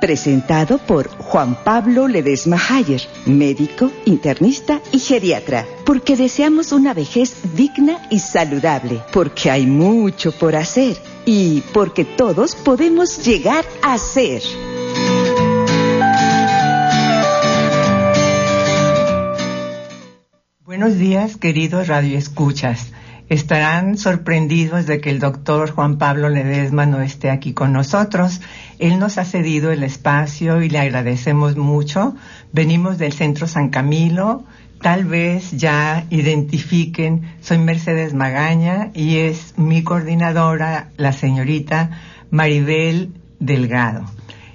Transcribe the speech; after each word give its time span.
presentado 0.00 0.78
por 0.78 1.08
Juan 1.08 1.56
Pablo 1.64 2.08
Ledesma 2.08 2.60
Hayer, 2.68 3.02
médico, 3.26 3.90
internista 4.04 4.80
y 4.92 4.98
geriatra, 4.98 5.66
porque 5.84 6.16
deseamos 6.16 6.72
una 6.72 6.94
vejez 6.94 7.36
digna 7.54 8.00
y 8.10 8.18
saludable, 8.18 9.02
porque 9.12 9.50
hay 9.50 9.66
mucho 9.66 10.32
por 10.32 10.56
hacer 10.56 10.96
y 11.24 11.62
porque 11.72 12.04
todos 12.04 12.54
podemos 12.54 13.24
llegar 13.24 13.64
a 13.82 13.98
ser. 13.98 14.42
Buenos 20.64 20.98
días, 20.98 21.36
queridos 21.36 21.88
radioescuchas. 21.88 22.92
Estarán 23.28 23.98
sorprendidos 23.98 24.86
de 24.86 25.00
que 25.00 25.10
el 25.10 25.18
doctor 25.18 25.72
Juan 25.72 25.98
Pablo 25.98 26.28
Ledesma 26.28 26.86
no 26.86 27.00
esté 27.00 27.30
aquí 27.30 27.54
con 27.54 27.72
nosotros. 27.72 28.40
Él 28.78 29.00
nos 29.00 29.18
ha 29.18 29.24
cedido 29.24 29.72
el 29.72 29.82
espacio 29.82 30.62
y 30.62 30.68
le 30.68 30.78
agradecemos 30.78 31.56
mucho. 31.56 32.14
Venimos 32.52 32.98
del 32.98 33.12
Centro 33.12 33.48
San 33.48 33.70
Camilo. 33.70 34.44
Tal 34.80 35.06
vez 35.06 35.50
ya 35.50 36.04
identifiquen, 36.10 37.22
soy 37.40 37.58
Mercedes 37.58 38.14
Magaña 38.14 38.90
y 38.94 39.16
es 39.16 39.54
mi 39.56 39.82
coordinadora, 39.82 40.90
la 40.96 41.12
señorita 41.12 41.90
Maribel 42.30 43.12
Delgado. 43.40 44.04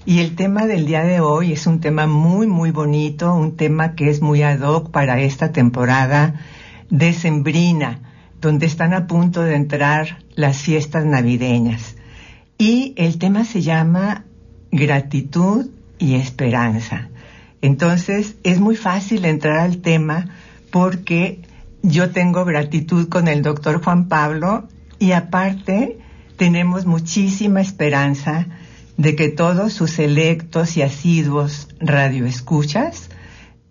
Y 0.06 0.20
el 0.20 0.36
tema 0.36 0.66
del 0.66 0.86
día 0.86 1.04
de 1.04 1.20
hoy 1.20 1.52
es 1.52 1.68
un 1.68 1.82
tema 1.82 2.08
muy, 2.08 2.48
muy 2.48 2.72
bonito, 2.72 3.34
un 3.34 3.58
tema 3.58 3.96
que 3.96 4.10
es 4.10 4.22
muy 4.22 4.44
ad 4.44 4.62
hoc 4.62 4.92
para 4.92 5.20
esta 5.20 5.52
temporada 5.52 6.36
decembrina 6.90 8.11
donde 8.42 8.66
están 8.66 8.94
a 8.94 9.08
punto 9.08 9.44
de 9.44 9.56
entrar 9.56 10.18
las 10.36 10.58
fiestas 10.58 11.06
navideñas. 11.06 11.96
Y 12.58 12.94
el 12.98 13.18
tema 13.18 13.46
se 13.46 13.62
llama 13.62 14.26
gratitud 14.72 15.70
y 16.00 16.16
esperanza. 16.16 17.10
Entonces 17.62 18.36
es 18.44 18.60
muy 18.60 18.76
fácil 18.76 19.26
entrar 19.26 19.60
al 19.60 19.78
tema 19.78 20.30
porque 20.72 21.42
yo 21.84 22.10
tengo 22.10 22.44
gratitud 22.44 23.08
con 23.08 23.28
el 23.28 23.44
doctor 23.44 23.84
Juan 23.84 24.08
Pablo 24.08 24.68
y 24.98 25.12
aparte 25.12 26.00
tenemos 26.38 26.86
muchísima 26.86 27.62
esperanza 27.62 28.48
de 28.98 29.16
que 29.16 29.30
todos 29.30 29.74
sus 29.74 30.00
electos 30.00 30.78
y 30.78 30.82
asiduos 30.82 31.68
radioescuchas 31.80 33.10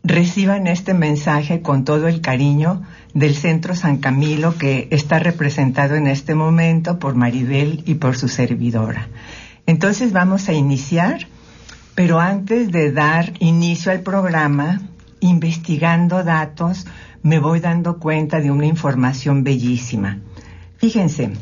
reciban 0.02 0.66
este 0.66 0.94
mensaje 0.94 1.62
con 1.62 1.84
todo 1.84 2.08
el 2.08 2.20
cariño 2.20 2.82
del 3.14 3.34
Centro 3.34 3.74
San 3.74 3.98
Camilo 3.98 4.56
que 4.56 4.88
está 4.90 5.18
representado 5.18 5.94
en 5.94 6.06
este 6.06 6.34
momento 6.34 6.98
por 6.98 7.14
Maribel 7.14 7.82
y 7.86 7.94
por 7.94 8.16
su 8.16 8.28
servidora. 8.28 9.08
Entonces 9.66 10.12
vamos 10.12 10.48
a 10.48 10.52
iniciar, 10.52 11.26
pero 11.94 12.18
antes 12.18 12.72
de 12.72 12.92
dar 12.92 13.34
inicio 13.40 13.92
al 13.92 14.00
programa, 14.00 14.80
investigando 15.20 16.24
datos, 16.24 16.86
me 17.22 17.38
voy 17.38 17.60
dando 17.60 17.98
cuenta 17.98 18.40
de 18.40 18.50
una 18.50 18.66
información 18.66 19.44
bellísima. 19.44 20.18
Fíjense, 20.78 21.32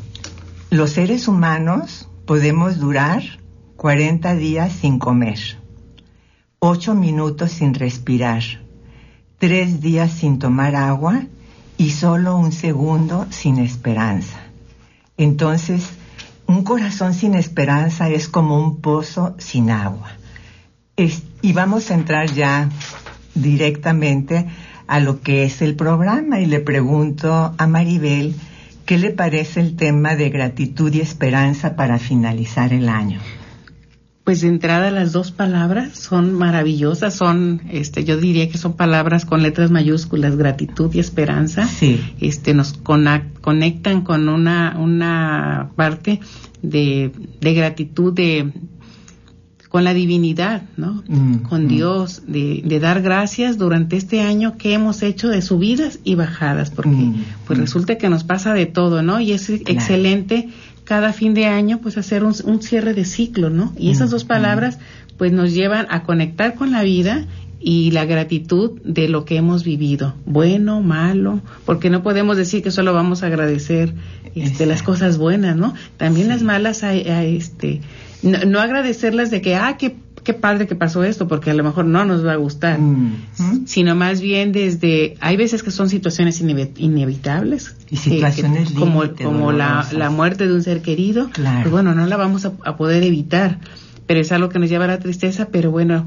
los 0.69 0.91
seres 0.91 1.27
humanos 1.27 2.09
podemos 2.25 2.77
durar 2.77 3.23
40 3.77 4.35
días 4.35 4.73
sin 4.73 4.99
comer, 4.99 5.39
8 6.61 6.93
minutos 6.93 7.51
sin 7.51 7.73
respirar, 7.73 8.43
3 9.37 9.79
días 9.79 10.11
sin 10.11 10.39
tomar 10.39 10.75
agua 10.75 11.23
y 11.77 11.91
solo 11.91 12.35
un 12.35 12.51
segundo 12.51 13.27
sin 13.29 13.59
esperanza. 13.59 14.37
Entonces, 15.15 15.87
un 16.47 16.65
corazón 16.65 17.13
sin 17.13 17.35
esperanza 17.35 18.09
es 18.09 18.27
como 18.27 18.59
un 18.59 18.81
pozo 18.81 19.35
sin 19.37 19.71
agua. 19.71 20.11
y 21.41 21.53
vamos 21.53 21.91
a 21.91 21.93
entrar 21.93 22.29
ya 22.33 22.67
directamente 23.33 24.45
a 24.85 24.99
lo 24.99 25.21
que 25.21 25.43
es 25.43 25.61
el 25.61 25.75
programa 25.77 26.41
y 26.41 26.45
le 26.45 26.59
pregunto 26.59 27.53
a 27.57 27.67
Maribel 27.67 28.35
qué 28.85 28.97
le 28.97 29.11
parece 29.11 29.61
el 29.61 29.77
tema 29.77 30.17
de 30.17 30.29
gratitud 30.29 30.93
y 30.93 30.99
esperanza 30.99 31.77
para 31.77 31.99
finalizar 31.99 32.73
el 32.73 32.89
año. 32.89 33.21
Pues 34.29 34.41
de 34.41 34.47
entrada 34.47 34.91
las 34.91 35.11
dos 35.11 35.31
palabras 35.31 35.97
son 35.97 36.33
maravillosas, 36.33 37.15
son, 37.15 37.63
este, 37.71 38.03
yo 38.03 38.15
diría 38.17 38.47
que 38.47 38.59
son 38.59 38.73
palabras 38.73 39.25
con 39.25 39.41
letras 39.41 39.71
mayúsculas, 39.71 40.35
gratitud 40.35 40.93
y 40.93 40.99
esperanza. 40.99 41.65
Sí. 41.65 41.99
Este, 42.21 42.53
nos 42.53 42.73
conectan 42.73 44.01
con 44.01 44.29
una, 44.29 44.77
una 44.77 45.71
parte 45.75 46.19
de, 46.61 47.11
de 47.41 47.53
gratitud 47.55 48.13
de, 48.13 48.53
con 49.69 49.83
la 49.83 49.93
divinidad, 49.93 50.63
¿no? 50.77 51.03
Mm, 51.07 51.37
con 51.37 51.65
mm. 51.65 51.67
Dios, 51.67 52.23
de, 52.27 52.61
de, 52.65 52.79
dar 52.79 53.01
gracias 53.03 53.59
durante 53.59 53.97
este 53.97 54.21
año 54.21 54.57
que 54.57 54.73
hemos 54.73 55.03
hecho 55.03 55.29
de 55.29 55.43
subidas 55.43 55.99
y 56.03 56.15
bajadas, 56.15 56.71
porque 56.71 56.89
mm, 56.89 57.23
pues 57.45 57.59
resulta 57.59 57.97
que 57.99 58.09
nos 58.09 58.23
pasa 58.23 58.53
de 58.53 58.65
todo, 58.65 59.03
¿no? 59.03 59.19
Y 59.19 59.31
es 59.31 59.49
excelente 59.49 60.49
cada 60.89 61.13
fin 61.13 61.35
de 61.35 61.45
año, 61.45 61.81
pues 61.83 61.99
hacer 61.99 62.23
un, 62.23 62.33
cierre 62.63 62.95
de 62.95 63.05
ciclo, 63.05 63.51
¿no? 63.51 63.71
Y 63.77 63.91
esas 63.91 64.09
dos 64.09 64.25
palabras, 64.25 64.79
pues 65.19 65.31
nos 65.31 65.53
llevan 65.53 65.85
a 65.91 66.01
conectar 66.01 66.55
con 66.55 66.71
la 66.71 66.81
vida 66.81 67.27
y 67.59 67.91
la 67.91 68.05
gratitud 68.05 68.81
de 68.83 69.07
lo 69.07 69.23
que 69.23 69.35
hemos 69.35 69.63
vivido, 69.63 70.15
bueno, 70.25 70.81
malo, 70.81 71.41
porque 71.63 71.91
no 71.91 72.01
podemos 72.01 72.37
decir 72.37 72.63
que 72.63 72.71
solo 72.71 72.91
vamos 72.91 73.21
a 73.21 73.27
agradecer 73.27 73.93
este, 74.33 74.65
las 74.65 74.81
cosas 74.81 75.19
buenas, 75.19 75.55
¿no? 75.55 75.75
También 75.97 76.27
las 76.27 76.41
malas, 76.41 76.83
hay, 76.83 77.03
este, 77.37 77.81
no, 78.23 78.39
no, 78.45 78.59
agradecerlas 78.59 79.29
de 79.29 79.41
que, 79.41 79.55
ah, 79.55 79.77
qué 79.77 79.95
qué 80.23 80.33
padre 80.33 80.67
que 80.67 80.75
pasó 80.75 81.03
esto, 81.03 81.27
porque 81.27 81.51
a 81.51 81.53
lo 81.53 81.63
mejor 81.63 81.85
no 81.85 82.05
nos 82.05 82.25
va 82.25 82.33
a 82.33 82.35
gustar, 82.35 82.79
mm. 82.79 83.65
sino 83.65 83.95
más 83.95 84.21
bien 84.21 84.51
desde, 84.51 85.15
hay 85.21 85.37
veces 85.37 85.63
que 85.63 85.71
son 85.71 85.89
situaciones 85.89 86.41
inevitables, 86.41 87.75
y 87.89 87.97
situaciones 87.97 88.71
como, 88.71 89.03
como 89.15 89.51
la, 89.51 89.87
la, 89.91 90.09
muerte 90.09 90.47
de 90.47 90.53
un 90.53 90.63
ser 90.63 90.81
querido, 90.81 91.29
pues 91.33 91.71
bueno, 91.71 91.95
no 91.95 92.05
la 92.05 92.17
vamos 92.17 92.45
a, 92.45 92.77
poder 92.77 93.03
evitar, 93.03 93.59
pero 94.05 94.19
es 94.19 94.31
algo 94.31 94.49
que 94.49 94.59
nos 94.59 94.69
lleva 94.69 94.85
a 94.85 94.89
la 94.89 94.99
tristeza, 94.99 95.47
pero 95.51 95.71
bueno, 95.71 96.05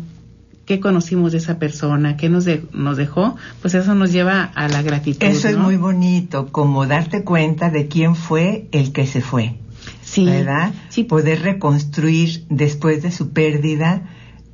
¿qué 0.64 0.80
conocimos 0.80 1.32
de 1.32 1.38
esa 1.38 1.58
persona? 1.58 2.16
¿Qué 2.16 2.28
nos, 2.28 2.46
nos 2.72 2.96
dejó? 2.96 3.36
Pues 3.60 3.74
eso 3.74 3.94
nos 3.94 4.12
lleva 4.12 4.44
a 4.44 4.68
la 4.68 4.82
gratitud. 4.82 5.22
Eso 5.26 5.48
es 5.48 5.56
muy 5.56 5.76
bonito, 5.76 6.48
como 6.50 6.86
darte 6.86 7.24
cuenta 7.24 7.70
de 7.70 7.88
quién 7.88 8.14
fue 8.16 8.68
el 8.72 8.92
que 8.92 9.06
se 9.06 9.20
fue 9.20 9.56
sí, 10.12 10.24
¿verdad? 10.24 10.72
Sí. 10.90 11.04
Poder 11.04 11.42
reconstruir 11.42 12.44
después 12.48 13.02
de 13.02 13.10
su 13.10 13.30
pérdida 13.30 14.02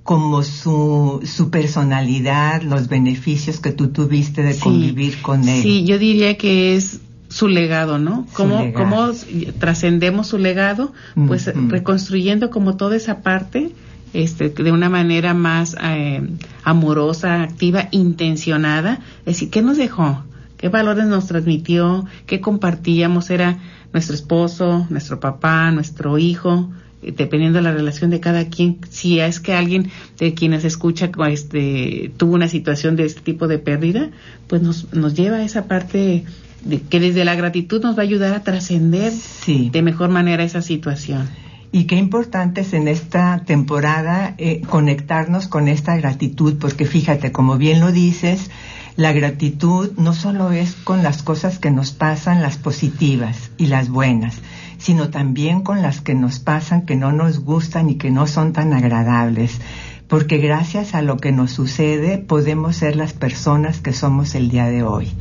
como 0.05 0.43
su, 0.43 1.21
su 1.25 1.51
personalidad, 1.51 2.63
los 2.63 2.89
beneficios 2.89 3.61
que 3.61 3.73
tú 3.73 3.89
tuviste 3.89 4.43
de 4.43 4.59
convivir 4.59 5.21
con 5.21 5.47
él. 5.49 5.63
Sí, 5.63 5.85
yo 5.85 5.99
diría 5.99 6.39
que 6.39 6.77
es 6.77 7.01
su 7.29 7.49
legado, 7.49 7.99
¿no? 7.99 8.27
Cómo, 8.33 8.73
cómo 8.73 9.11
trascendemos 9.59 10.29
su 10.29 10.39
legado, 10.39 10.93
pues 11.27 11.53
reconstruyendo 11.69 12.49
como 12.49 12.77
toda 12.77 12.97
esa 12.97 13.21
parte, 13.21 13.73
este, 14.15 14.49
de 14.49 14.73
una 14.73 14.89
manera 14.89 15.35
más 15.35 15.77
eh, 15.83 16.23
amorosa, 16.65 17.43
activa, 17.43 17.89
intencionada. 17.91 19.01
Es 19.21 19.35
decir, 19.35 19.51
¿qué 19.51 19.61
nos 19.61 19.77
dejó? 19.77 20.25
¿Qué 20.59 20.69
valores 20.69 21.07
nos 21.07 21.27
transmitió? 21.27 22.05
¿Qué 22.27 22.41
compartíamos? 22.41 23.31
Era 23.31 23.59
nuestro 23.93 24.15
esposo, 24.15 24.87
nuestro 24.91 25.21
papá, 25.21 25.71
nuestro 25.71 26.19
hijo, 26.19 26.69
eh, 27.01 27.15
dependiendo 27.17 27.59
de 27.59 27.63
la 27.63 27.73
relación 27.73 28.11
de 28.11 28.21
cada 28.21 28.49
quien, 28.49 28.79
si 28.91 29.21
es 29.21 29.39
que 29.39 29.55
alguien 29.55 29.91
de 30.19 30.35
quienes 30.35 30.65
escucha 30.65 31.11
este, 31.31 32.13
tuvo 32.17 32.35
una 32.35 32.49
situación 32.49 32.97
de 32.97 33.05
este 33.05 33.21
tipo 33.21 33.47
de 33.47 33.59
pérdida, 33.59 34.11
pues 34.49 34.61
nos, 34.61 34.93
nos 34.93 35.15
lleva 35.15 35.37
a 35.37 35.45
esa 35.45 35.69
parte 35.69 36.25
de 36.65 36.81
que 36.81 36.99
desde 36.99 37.25
la 37.25 37.37
gratitud 37.37 37.81
nos 37.83 37.97
va 37.97 38.01
a 38.01 38.07
ayudar 38.07 38.35
a 38.35 38.43
trascender 38.43 39.13
de 39.47 39.83
mejor 39.83 40.11
manera 40.11 40.43
esa 40.43 40.61
situación. 40.61 41.29
Y 41.71 41.85
qué 41.85 41.97
importante 41.97 42.63
es 42.63 42.73
en 42.73 42.89
esta 42.89 43.45
temporada 43.45 44.35
eh, 44.39 44.63
conectarnos 44.69 45.49
con 45.49 45.69
esta 45.69 45.97
gratitud, 45.97 46.57
porque 46.59 46.87
fíjate, 46.87 47.31
como 47.31 47.59
bien 47.59 47.79
lo 47.79 47.93
dices, 47.93 48.51
la 48.99 49.13
gratitud 49.13 49.93
no 49.97 50.13
solo 50.13 50.51
es 50.51 50.75
con 50.75 51.05
las 51.05 51.23
cosas 51.23 51.61
que 51.61 51.71
nos 51.71 51.93
pasan, 51.93 52.43
las 52.43 52.57
positivas 52.57 53.53
y 53.57 53.67
las 53.67 53.91
buenas, 53.91 54.41
sino 54.79 55.09
también 55.09 55.63
con 55.63 55.83
las 55.83 56.01
que 56.01 56.17
nos 56.17 56.41
pasan 56.41 56.85
que 56.85 56.97
no 56.97 57.13
nos 57.13 57.39
gustan 57.39 57.91
y 57.91 57.95
que 57.95 58.11
no 58.11 58.27
son 58.27 58.53
tan 58.53 58.73
agradables, 58.73 59.61
porque 60.09 60.39
gracias 60.39 60.97
a 60.97 61.03
lo 61.03 61.17
que 61.17 61.31
nos 61.31 61.53
sucede 61.53 62.19
podemos 62.19 62.75
ser 62.75 62.97
las 62.97 63.13
personas 63.13 63.81
que 63.81 63.93
somos 63.93 64.35
el 64.35 64.51
día 64.51 64.67
de 64.67 64.83
hoy. 64.83 65.13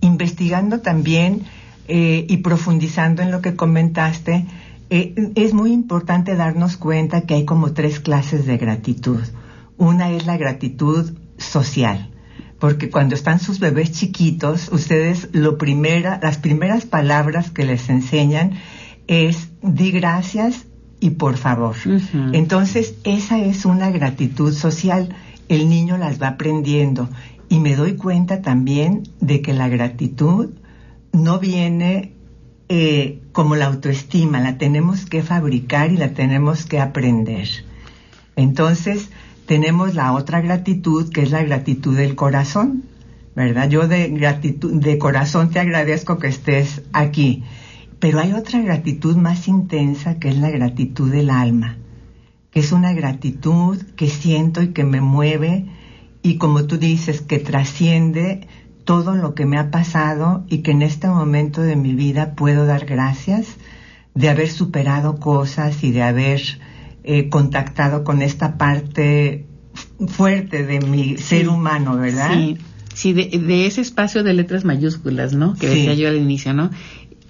Investigando 0.00 0.78
también 0.78 1.42
eh, 1.88 2.26
y 2.28 2.36
profundizando 2.36 3.22
en 3.22 3.32
lo 3.32 3.42
que 3.42 3.56
comentaste, 3.56 4.46
eh, 4.88 5.32
es 5.34 5.52
muy 5.52 5.72
importante 5.72 6.36
darnos 6.36 6.76
cuenta 6.76 7.22
que 7.22 7.34
hay 7.34 7.44
como 7.44 7.72
tres 7.72 7.98
clases 7.98 8.46
de 8.46 8.56
gratitud. 8.56 9.24
Una 9.78 10.12
es 10.12 10.26
la 10.26 10.36
gratitud 10.36 11.12
social, 11.38 12.12
porque 12.66 12.90
cuando 12.90 13.14
están 13.14 13.38
sus 13.38 13.60
bebés 13.60 13.92
chiquitos, 13.92 14.70
ustedes 14.72 15.28
lo 15.30 15.56
primera, 15.56 16.18
las 16.20 16.36
primeras 16.36 16.84
palabras 16.84 17.52
que 17.52 17.64
les 17.64 17.88
enseñan 17.88 18.54
es 19.06 19.50
di 19.62 19.92
gracias 19.92 20.66
y 20.98 21.10
por 21.10 21.36
favor. 21.36 21.76
Entonces, 22.32 22.96
esa 23.04 23.38
es 23.38 23.66
una 23.66 23.90
gratitud 23.90 24.52
social. 24.52 25.14
El 25.48 25.68
niño 25.68 25.96
las 25.96 26.20
va 26.20 26.26
aprendiendo 26.26 27.08
y 27.48 27.60
me 27.60 27.76
doy 27.76 27.94
cuenta 27.94 28.42
también 28.42 29.04
de 29.20 29.42
que 29.42 29.52
la 29.52 29.68
gratitud 29.68 30.50
no 31.12 31.38
viene 31.38 32.14
eh, 32.68 33.20
como 33.30 33.54
la 33.54 33.66
autoestima, 33.66 34.40
la 34.40 34.58
tenemos 34.58 35.06
que 35.06 35.22
fabricar 35.22 35.92
y 35.92 35.98
la 35.98 36.14
tenemos 36.14 36.66
que 36.66 36.80
aprender. 36.80 37.46
Entonces, 38.34 39.10
tenemos 39.46 39.94
la 39.94 40.12
otra 40.12 40.40
gratitud, 40.40 41.10
que 41.10 41.22
es 41.22 41.30
la 41.30 41.42
gratitud 41.42 41.96
del 41.96 42.14
corazón, 42.14 42.84
¿verdad? 43.34 43.68
Yo 43.68 43.88
de 43.88 44.08
gratitud, 44.08 44.80
de 44.80 44.98
corazón 44.98 45.50
te 45.50 45.60
agradezco 45.60 46.18
que 46.18 46.28
estés 46.28 46.82
aquí. 46.92 47.44
Pero 47.98 48.20
hay 48.20 48.32
otra 48.32 48.60
gratitud 48.60 49.16
más 49.16 49.48
intensa, 49.48 50.18
que 50.18 50.28
es 50.28 50.38
la 50.38 50.50
gratitud 50.50 51.10
del 51.10 51.30
alma, 51.30 51.76
que 52.50 52.60
es 52.60 52.72
una 52.72 52.92
gratitud 52.92 53.80
que 53.96 54.08
siento 54.08 54.62
y 54.62 54.68
que 54.68 54.84
me 54.84 55.00
mueve 55.00 55.66
y 56.22 56.38
como 56.38 56.64
tú 56.64 56.76
dices, 56.76 57.20
que 57.20 57.38
trasciende 57.38 58.48
todo 58.84 59.14
lo 59.14 59.34
que 59.34 59.46
me 59.46 59.58
ha 59.58 59.70
pasado 59.70 60.44
y 60.48 60.58
que 60.58 60.72
en 60.72 60.82
este 60.82 61.06
momento 61.06 61.62
de 61.62 61.76
mi 61.76 61.94
vida 61.94 62.34
puedo 62.34 62.66
dar 62.66 62.84
gracias 62.84 63.46
de 64.14 64.28
haber 64.28 64.48
superado 64.48 65.20
cosas 65.20 65.84
y 65.84 65.92
de 65.92 66.02
haber 66.02 66.40
eh, 67.08 67.28
contactado 67.28 68.02
con 68.02 68.20
esta 68.20 68.58
parte 68.58 69.46
fuerte 70.08 70.66
de 70.66 70.80
mi 70.80 71.16
ser 71.18 71.48
humano, 71.48 71.96
¿verdad? 71.96 72.32
Sí, 72.34 72.58
sí 72.94 73.12
de, 73.12 73.66
ese 73.66 73.80
espacio 73.80 74.24
de 74.24 74.32
letras 74.32 74.64
mayúsculas, 74.64 75.32
¿no? 75.32 75.54
Que 75.54 75.68
decía 75.68 75.94
yo 75.94 76.08
al 76.08 76.16
inicio, 76.16 76.52
¿no? 76.52 76.70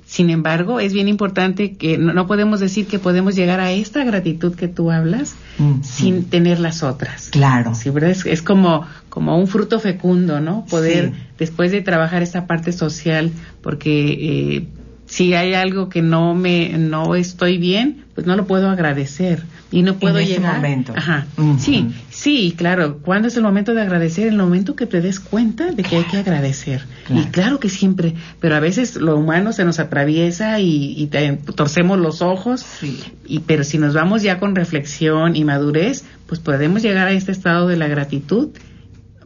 Sin 0.07 0.31
embargo, 0.31 0.81
es 0.81 0.95
bien 0.95 1.09
importante 1.09 1.77
que 1.77 1.99
no, 1.99 2.27
podemos 2.27 2.59
decir 2.59 2.87
que 2.87 2.99
podemos 2.99 3.35
llegar 3.35 3.61
a 3.61 3.73
esta 3.73 4.03
gratitud 4.03 4.55
que 4.55 4.67
tú 4.67 4.91
hablas 4.91 5.35
sin 5.83 6.25
tener 6.25 6.59
las 6.59 6.83
otras. 6.83 7.29
Claro. 7.29 7.75
Sí, 7.75 7.91
¿verdad? 7.91 8.17
Es, 8.25 8.41
como, 8.41 8.87
como 9.11 9.37
un 9.37 9.47
fruto 9.47 9.79
fecundo, 9.79 10.41
¿no? 10.41 10.65
Poder, 10.71 11.13
después 11.39 11.71
de 11.71 11.83
trabajar 11.83 12.23
esta 12.23 12.47
parte 12.47 12.73
social, 12.73 13.31
porque 13.61 14.57
eh, 14.57 14.69
si 15.05 15.35
hay 15.35 15.53
algo 15.53 15.91
que 15.91 16.01
no 16.01 16.35
me, 16.35 16.79
no 16.79 17.15
estoy 17.15 17.59
bien, 17.59 18.05
pues 18.15 18.27
no 18.27 18.37
lo 18.37 18.47
puedo 18.47 18.71
agradecer 18.71 19.43
y 19.71 19.83
no 19.83 19.97
puedo 19.97 20.19
en 20.19 20.27
llegar. 20.27 20.57
momento. 20.57 20.93
Ajá. 20.97 21.27
Sí, 21.59 21.89
sí, 22.11 22.55
claro. 22.57 22.99
¿Cuándo 22.99 23.29
es 23.29 23.37
el 23.37 23.43
momento 23.43 23.75
de 23.75 23.83
agradecer? 23.83 24.29
El 24.29 24.37
momento 24.37 24.77
que 24.77 24.87
te 24.87 25.01
des 25.01 25.19
cuenta 25.19 25.73
de 25.73 25.83
que 25.83 25.97
hay 25.97 26.05
que 26.05 26.19
agradecer. 26.19 26.85
Y 27.11 27.25
claro 27.27 27.59
que 27.59 27.69
siempre, 27.69 28.15
pero 28.41 28.55
a 28.55 28.61
veces 28.61 28.97
lo 28.97 29.17
humano 29.17 29.53
se 29.53 29.65
nos 29.65 29.81
atraviesa 29.81 30.61
y, 30.61 31.09
torcemos 31.55 31.99
los 31.99 32.23
ojos. 32.23 32.61
Sí. 32.61 33.01
Y 33.27 33.41
pero 33.41 33.65
si 33.65 33.79
nos 33.79 33.95
vamos 33.95 34.23
ya 34.23 34.39
con 34.39 34.55
reflexión 34.55 35.35
y 35.35 35.45
madurez, 35.45 36.05
pues 36.27 36.41
podemos 36.41 36.83
llegar 36.83 37.09
a 37.09 37.13
este 37.13 37.33
estado 37.33 37.67
de 37.67 37.77
la 37.77 37.89
gratitud 37.89 38.51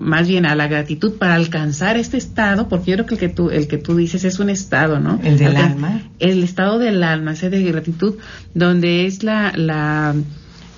más 0.01 0.27
bien 0.27 0.47
a 0.47 0.57
la 0.57 0.67
gratitud 0.67 1.13
para 1.19 1.35
alcanzar 1.35 1.97
este 1.97 2.17
estado, 2.17 2.69
porque 2.69 2.91
yo 2.93 2.97
creo 2.97 3.07
que 3.07 3.15
el 3.15 3.21
que 3.21 3.29
tú, 3.29 3.51
el 3.51 3.69
que 3.69 3.79
tú 3.79 3.95
dices 3.95 4.25
es 4.25 4.39
un 4.39 4.49
estado, 4.49 4.99
¿no? 4.99 5.21
El 5.23 5.39
del 5.39 5.57
alma. 5.57 6.03
El 6.19 6.43
estado 6.43 6.79
del 6.79 7.03
alma, 7.05 7.35
ese 7.35 7.51
de 7.51 7.63
gratitud, 7.63 8.15
donde 8.55 9.07
es 9.07 9.23
la, 9.23 9.53
la, 9.55 10.15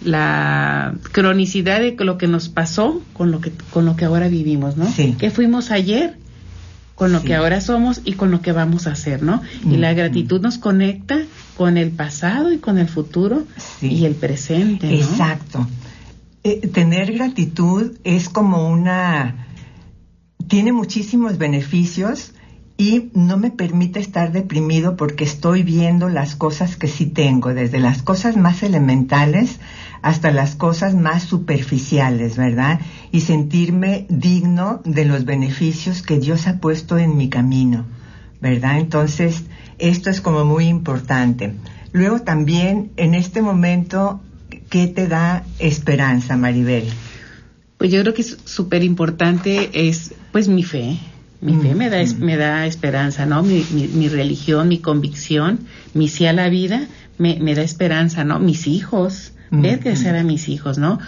la 0.04 0.94
cronicidad 1.12 1.80
de 1.80 1.96
lo 2.00 2.18
que 2.18 2.26
nos 2.26 2.48
pasó 2.48 3.00
con 3.12 3.30
lo 3.30 3.40
que, 3.40 3.52
con 3.70 3.86
lo 3.86 3.94
que 3.94 4.04
ahora 4.04 4.28
vivimos, 4.28 4.76
¿no? 4.76 4.86
Sí. 4.90 5.14
Que 5.18 5.30
fuimos 5.30 5.70
ayer, 5.70 6.16
con 6.96 7.12
lo 7.12 7.22
que 7.22 7.34
ahora 7.34 7.60
somos 7.60 8.00
y 8.04 8.14
con 8.14 8.32
lo 8.32 8.42
que 8.42 8.50
vamos 8.50 8.88
a 8.88 8.92
hacer, 8.92 9.22
¿no? 9.22 9.40
Y 9.64 9.76
la 9.76 9.94
gratitud 9.94 10.40
nos 10.40 10.58
conecta 10.58 11.20
con 11.56 11.76
el 11.76 11.90
pasado 11.90 12.52
y 12.52 12.58
con 12.58 12.76
el 12.78 12.88
futuro 12.88 13.44
y 13.80 14.04
el 14.04 14.14
presente. 14.14 14.88
¿no? 14.88 14.92
Exacto. 14.92 15.66
Eh, 16.44 16.66
tener 16.68 17.12
gratitud 17.12 17.98
es 18.02 18.28
como 18.28 18.68
una... 18.68 19.46
tiene 20.48 20.72
muchísimos 20.72 21.38
beneficios 21.38 22.34
y 22.76 23.10
no 23.14 23.36
me 23.36 23.52
permite 23.52 24.00
estar 24.00 24.32
deprimido 24.32 24.96
porque 24.96 25.22
estoy 25.22 25.62
viendo 25.62 26.08
las 26.08 26.34
cosas 26.34 26.76
que 26.76 26.88
sí 26.88 27.06
tengo, 27.06 27.54
desde 27.54 27.78
las 27.78 28.02
cosas 28.02 28.36
más 28.36 28.64
elementales 28.64 29.60
hasta 30.02 30.32
las 30.32 30.56
cosas 30.56 30.96
más 30.96 31.22
superficiales, 31.22 32.36
¿verdad? 32.36 32.80
Y 33.12 33.20
sentirme 33.20 34.06
digno 34.08 34.80
de 34.84 35.04
los 35.04 35.24
beneficios 35.24 36.02
que 36.02 36.18
Dios 36.18 36.48
ha 36.48 36.58
puesto 36.58 36.98
en 36.98 37.16
mi 37.16 37.28
camino, 37.28 37.84
¿verdad? 38.40 38.80
Entonces, 38.80 39.44
esto 39.78 40.10
es 40.10 40.20
como 40.20 40.44
muy 40.44 40.66
importante. 40.66 41.54
Luego 41.92 42.22
también, 42.22 42.90
en 42.96 43.14
este 43.14 43.42
momento, 43.42 44.20
¿Qué 44.72 44.86
te 44.86 45.06
da 45.06 45.44
esperanza, 45.58 46.38
Maribel? 46.38 46.84
Pues 47.76 47.92
yo 47.92 48.00
creo 48.00 48.14
que 48.14 48.22
es 48.22 48.38
súper 48.46 48.82
importante 48.82 49.68
es 49.74 50.14
pues 50.32 50.48
mi 50.48 50.62
fe. 50.62 50.96
Mi 51.42 51.56
fe 51.56 51.74
me 51.74 51.90
da, 51.90 52.02
me 52.20 52.38
da 52.38 52.64
esperanza, 52.64 53.26
¿no? 53.26 53.42
Mi, 53.42 53.66
mi, 53.70 54.08
religión, 54.08 54.68
mi 54.68 54.78
convicción, 54.78 55.58
mi 55.92 56.08
sí 56.08 56.24
a 56.24 56.32
la 56.32 56.48
vida 56.48 56.86
me, 57.18 57.38
me 57.38 57.54
da 57.54 57.60
esperanza, 57.60 58.24
¿no? 58.24 58.38
Mis 58.38 58.66
hijos, 58.66 59.34
ver 59.50 59.80
crecer 59.80 60.16
a 60.16 60.24
mis 60.24 60.48
hijos, 60.48 60.78
¿no? 60.78 61.00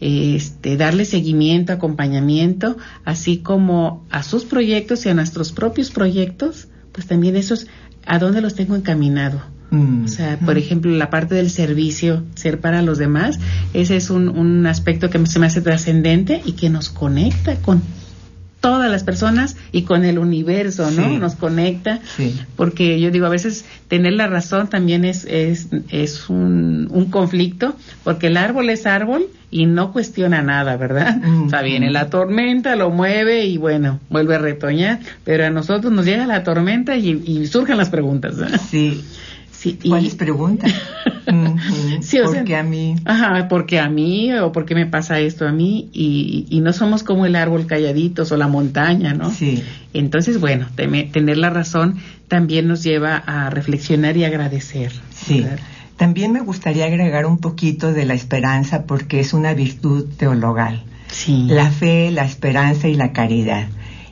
Este, 0.00 0.78
darle 0.78 1.04
seguimiento, 1.04 1.74
acompañamiento, 1.74 2.78
así 3.04 3.36
como 3.36 4.06
a 4.08 4.22
sus 4.22 4.46
proyectos 4.46 5.04
y 5.04 5.10
a 5.10 5.14
nuestros 5.14 5.52
propios 5.52 5.90
proyectos, 5.90 6.68
pues 6.92 7.06
también 7.06 7.36
esos, 7.36 7.66
¿a 8.06 8.18
dónde 8.18 8.40
los 8.40 8.54
tengo 8.54 8.76
encaminado? 8.76 9.42
Mm. 9.70 10.04
O 10.04 10.08
sea, 10.08 10.38
por 10.38 10.58
ejemplo, 10.58 10.90
la 10.90 11.10
parte 11.10 11.34
del 11.34 11.50
servicio, 11.50 12.24
ser 12.34 12.60
para 12.60 12.82
los 12.82 12.98
demás, 12.98 13.38
ese 13.72 13.96
es 13.96 14.10
un, 14.10 14.28
un 14.28 14.66
aspecto 14.66 15.10
que 15.10 15.24
se 15.26 15.38
me 15.38 15.46
hace 15.46 15.60
trascendente 15.60 16.42
y 16.44 16.52
que 16.52 16.70
nos 16.70 16.88
conecta 16.90 17.56
con 17.56 17.82
todas 18.60 18.90
las 18.90 19.04
personas 19.04 19.56
y 19.72 19.82
con 19.82 20.04
el 20.04 20.18
universo, 20.18 20.90
¿no? 20.90 21.08
Nos 21.18 21.34
conecta, 21.34 22.00
porque 22.56 23.00
yo 23.00 23.10
digo, 23.10 23.26
a 23.26 23.30
veces 23.30 23.64
tener 23.88 24.12
la 24.12 24.26
razón 24.26 24.68
también 24.68 25.04
es, 25.04 25.24
es, 25.24 25.68
es 25.88 26.28
un, 26.28 26.88
un, 26.90 27.06
conflicto, 27.06 27.74
porque 28.04 28.26
el 28.26 28.36
árbol 28.36 28.68
es 28.68 28.86
árbol 28.86 29.26
y 29.50 29.66
no 29.66 29.92
cuestiona 29.92 30.42
nada, 30.42 30.76
¿verdad? 30.76 31.16
Mm, 31.16 31.46
o 31.46 31.50
sea, 31.50 31.62
viene 31.62 31.88
mm. 31.88 31.92
la 31.92 32.10
tormenta, 32.10 32.76
lo 32.76 32.90
mueve 32.90 33.46
y 33.46 33.56
bueno, 33.56 33.98
vuelve 34.10 34.34
a 34.34 34.38
retoñar, 34.38 35.00
pero 35.24 35.46
a 35.46 35.50
nosotros 35.50 35.92
nos 35.92 36.04
llega 36.04 36.26
la 36.26 36.44
tormenta 36.44 36.96
y, 36.96 37.22
y 37.24 37.46
surgen 37.46 37.78
las 37.78 37.88
preguntas, 37.88 38.36
¿verdad? 38.36 38.60
Sí. 38.70 39.02
Sí, 39.60 39.78
¿Cuáles 39.86 40.14
preguntas? 40.14 40.72
sí, 42.00 42.18
porque 42.24 42.56
a 42.56 42.62
mí. 42.62 42.96
Ajá, 43.04 43.46
porque 43.46 43.78
a 43.78 43.90
mí 43.90 44.32
o 44.32 44.52
porque 44.52 44.74
me 44.74 44.86
pasa 44.86 45.20
esto 45.20 45.46
a 45.46 45.52
mí 45.52 45.90
y, 45.92 46.46
y, 46.48 46.60
no 46.60 46.72
somos 46.72 47.02
como 47.02 47.26
el 47.26 47.36
árbol 47.36 47.66
calladitos 47.66 48.32
o 48.32 48.38
la 48.38 48.48
montaña, 48.48 49.12
¿no? 49.12 49.30
Sí. 49.30 49.62
Entonces, 49.92 50.40
bueno, 50.40 50.66
tener 50.74 51.36
la 51.36 51.50
razón 51.50 51.98
también 52.26 52.68
nos 52.68 52.82
lleva 52.82 53.16
a 53.16 53.50
reflexionar 53.50 54.16
y 54.16 54.24
agradecer. 54.24 54.92
Sí. 55.14 55.44
También 55.98 56.32
me 56.32 56.40
gustaría 56.40 56.86
agregar 56.86 57.26
un 57.26 57.36
poquito 57.36 57.92
de 57.92 58.06
la 58.06 58.14
esperanza 58.14 58.84
porque 58.84 59.20
es 59.20 59.34
una 59.34 59.52
virtud 59.52 60.06
teologal. 60.16 60.84
Sí. 61.08 61.48
La 61.50 61.70
fe, 61.70 62.10
la 62.10 62.24
esperanza 62.24 62.88
y 62.88 62.94
la 62.94 63.12
caridad. 63.12 63.68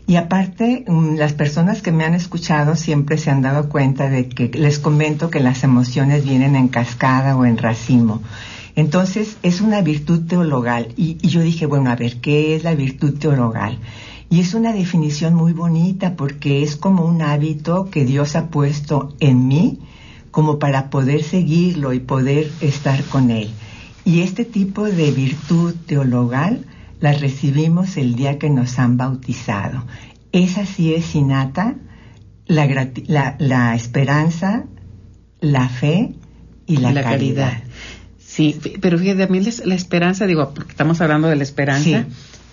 Y 0.08 0.16
aparte, 0.16 0.86
mm, 0.88 1.16
las 1.16 1.34
personas 1.34 1.82
que 1.82 1.92
me 1.92 2.06
han 2.06 2.14
escuchado 2.14 2.76
siempre 2.76 3.18
se 3.18 3.30
han 3.30 3.42
dado 3.42 3.68
cuenta 3.68 4.08
de 4.08 4.30
que 4.30 4.48
les 4.48 4.78
comento 4.78 5.28
que 5.28 5.38
las 5.38 5.64
emociones 5.64 6.24
vienen 6.24 6.56
en 6.56 6.68
cascada 6.68 7.36
o 7.36 7.44
en 7.44 7.58
racimo. 7.58 8.22
Entonces, 8.74 9.36
es 9.42 9.60
una 9.60 9.82
virtud 9.82 10.26
teologal. 10.26 10.94
Y, 10.96 11.18
yo 11.28 11.42
dije, 11.42 11.66
bueno, 11.66 11.90
a 11.90 11.96
ver, 11.96 12.22
¿qué 12.22 12.56
es 12.56 12.64
la 12.64 12.74
virtud 12.74 13.18
teologal? 13.18 13.80
Y 14.30 14.40
es 14.40 14.54
una 14.54 14.72
definición 14.72 15.34
muy 15.34 15.52
bonita 15.52 16.16
porque 16.16 16.62
es 16.62 16.76
como 16.76 17.04
un 17.04 17.20
hábito 17.20 17.90
que 17.90 18.06
Dios 18.06 18.34
ha 18.34 18.48
puesto 18.48 19.14
en 19.20 19.46
mí 19.46 19.78
como 20.30 20.58
para 20.58 20.88
poder 20.88 21.22
seguirlo 21.22 21.92
y 21.92 22.00
poder 22.00 22.50
estar 22.62 23.04
con 23.04 23.30
Él. 23.30 23.50
Y 24.06 24.22
este 24.22 24.46
tipo 24.46 24.84
de 24.84 25.10
virtud 25.10 25.74
teologal 25.84 26.64
las 27.00 27.20
recibimos 27.20 27.96
el 27.96 28.14
día 28.14 28.38
que 28.38 28.50
nos 28.50 28.78
han 28.78 28.96
bautizado. 28.96 29.84
Esa 30.32 30.66
sí 30.66 30.94
es 30.94 31.14
innata, 31.14 31.76
la, 32.46 32.66
la, 33.38 33.74
esperanza, 33.74 34.64
la 35.40 35.68
fe 35.68 36.14
y 36.66 36.78
la, 36.78 36.94
caridad. 37.02 37.62
Sí, 38.18 38.58
pero 38.80 38.98
fíjate, 38.98 39.26
también 39.26 39.46
la 39.64 39.74
esperanza, 39.74 40.26
digo, 40.26 40.52
porque 40.54 40.70
estamos 40.70 41.00
hablando 41.00 41.28
de 41.28 41.36
la 41.36 41.42
esperanza, 41.42 42.06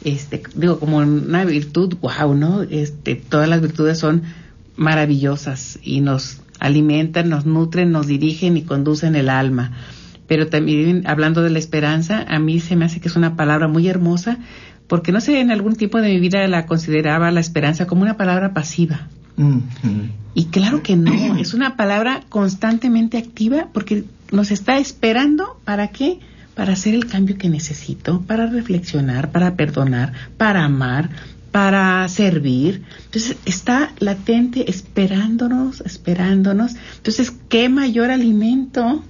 este, 0.03 0.43
digo, 0.55 0.79
como 0.79 0.97
una 0.97 1.45
virtud, 1.45 1.97
wow, 2.01 2.33
¿no? 2.35 2.63
Este, 2.63 3.15
todas 3.15 3.49
las 3.49 3.61
virtudes 3.61 3.97
son 3.97 4.23
maravillosas 4.75 5.79
y 5.81 6.01
nos 6.01 6.41
alimentan, 6.59 7.29
nos 7.29 7.45
nutren, 7.45 7.91
nos 7.91 8.07
dirigen 8.07 8.57
y 8.57 8.63
conducen 8.63 9.15
el 9.15 9.29
alma. 9.29 9.73
Pero 10.27 10.47
también 10.47 11.03
hablando 11.05 11.41
de 11.41 11.49
la 11.49 11.59
esperanza, 11.59 12.25
a 12.27 12.39
mí 12.39 12.59
se 12.59 12.75
me 12.75 12.85
hace 12.85 12.99
que 12.99 13.07
es 13.07 13.15
una 13.15 13.35
palabra 13.35 13.67
muy 13.67 13.87
hermosa, 13.87 14.37
porque 14.87 15.11
no 15.11 15.21
sé, 15.21 15.39
en 15.39 15.51
algún 15.51 15.75
tiempo 15.75 16.01
de 16.01 16.09
mi 16.09 16.19
vida 16.19 16.47
la 16.47 16.65
consideraba 16.65 17.31
la 17.31 17.39
esperanza 17.39 17.87
como 17.87 18.01
una 18.01 18.17
palabra 18.17 18.53
pasiva. 18.53 19.07
Y 20.33 20.45
claro 20.45 20.81
que 20.83 20.95
no, 20.95 21.11
es 21.39 21.53
una 21.53 21.75
palabra 21.75 22.21
constantemente 22.29 23.17
activa 23.17 23.67
porque 23.73 24.05
nos 24.31 24.51
está 24.51 24.77
esperando 24.77 25.59
para 25.65 25.89
qué? 25.89 26.19
Para 26.55 26.73
hacer 26.73 26.93
el 26.93 27.07
cambio 27.07 27.37
que 27.37 27.49
necesito, 27.49 28.21
para 28.21 28.47
reflexionar, 28.47 29.31
para 29.31 29.55
perdonar, 29.55 30.13
para 30.37 30.63
amar, 30.63 31.09
para 31.55 32.05
servir. 32.09 32.83
Entonces 33.05 33.37
está 33.45 33.93
latente 33.99 34.69
esperándonos, 34.69 35.79
esperándonos. 35.79 36.75
Entonces, 36.97 37.31
¿qué 37.47 37.69
mayor 37.69 38.11
alimento? 38.11 39.01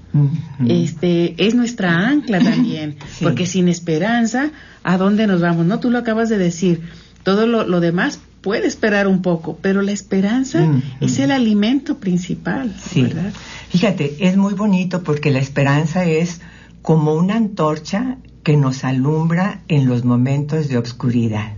Este 0.70 1.34
es 1.44 1.56
nuestra 1.56 2.08
ancla 2.08 2.40
también, 2.40 2.98
porque 3.24 3.48
sin 3.48 3.68
esperanza, 3.68 4.52
¿a 4.84 4.98
dónde 5.00 5.26
nos 5.26 5.42
vamos? 5.42 5.66
No, 5.66 5.80
tú 5.80 5.90
lo 5.90 5.98
acabas 5.98 6.30
de 6.30 6.38
decir. 6.38 6.82
Todo 7.24 7.48
lo, 7.48 7.80
demás 7.80 8.20
puede 8.42 8.68
esperar 8.68 9.08
un 9.08 9.24
poco, 9.24 9.58
pero 9.60 9.82
la 9.82 9.92
esperanza 9.92 10.72
es 11.02 11.18
el 11.18 11.32
alimento 11.32 11.98
principal, 11.98 12.72
¿verdad? 12.96 13.34
Fíjate, 13.70 14.18
es 14.20 14.38
muy 14.38 14.54
bonito 14.54 15.02
porque 15.02 15.32
la 15.32 15.40
esperanza 15.40 16.06
es 16.06 16.42
como 16.84 17.16
una 17.16 17.38
antorcha 17.38 18.18
que 18.44 18.56
nos 18.56 18.84
alumbra 18.84 19.62
en 19.68 19.88
los 19.88 20.06
momentos 20.06 20.68
de 20.68 20.78
obscuridad. 20.78 21.54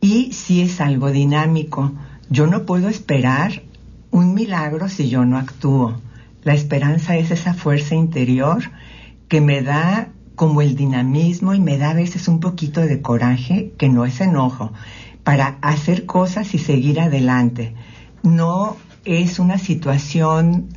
Y 0.00 0.32
si 0.32 0.60
es 0.60 0.80
algo 0.80 1.10
dinámico. 1.10 1.92
Yo 2.30 2.46
no 2.46 2.64
puedo 2.64 2.88
esperar 2.88 3.62
un 4.10 4.34
milagro 4.34 4.88
si 4.88 5.08
yo 5.08 5.24
no 5.24 5.38
actúo. 5.38 6.00
La 6.42 6.54
esperanza 6.54 7.16
es 7.16 7.30
esa 7.30 7.54
fuerza 7.54 7.94
interior 7.94 8.62
que 9.28 9.40
me 9.40 9.62
da 9.62 10.08
como 10.34 10.62
el 10.62 10.76
dinamismo 10.76 11.54
y 11.54 11.60
me 11.60 11.78
da 11.78 11.90
a 11.90 11.94
veces 11.94 12.28
un 12.28 12.40
poquito 12.40 12.80
de 12.80 13.00
coraje, 13.00 13.72
que 13.78 13.88
no 13.88 14.04
es 14.04 14.20
enojo, 14.20 14.72
para 15.22 15.58
hacer 15.62 16.06
cosas 16.06 16.54
y 16.54 16.58
seguir 16.58 17.00
adelante. 17.00 17.74
No 18.22 18.76
es 19.04 19.38
una 19.38 19.58
situación 19.58 20.68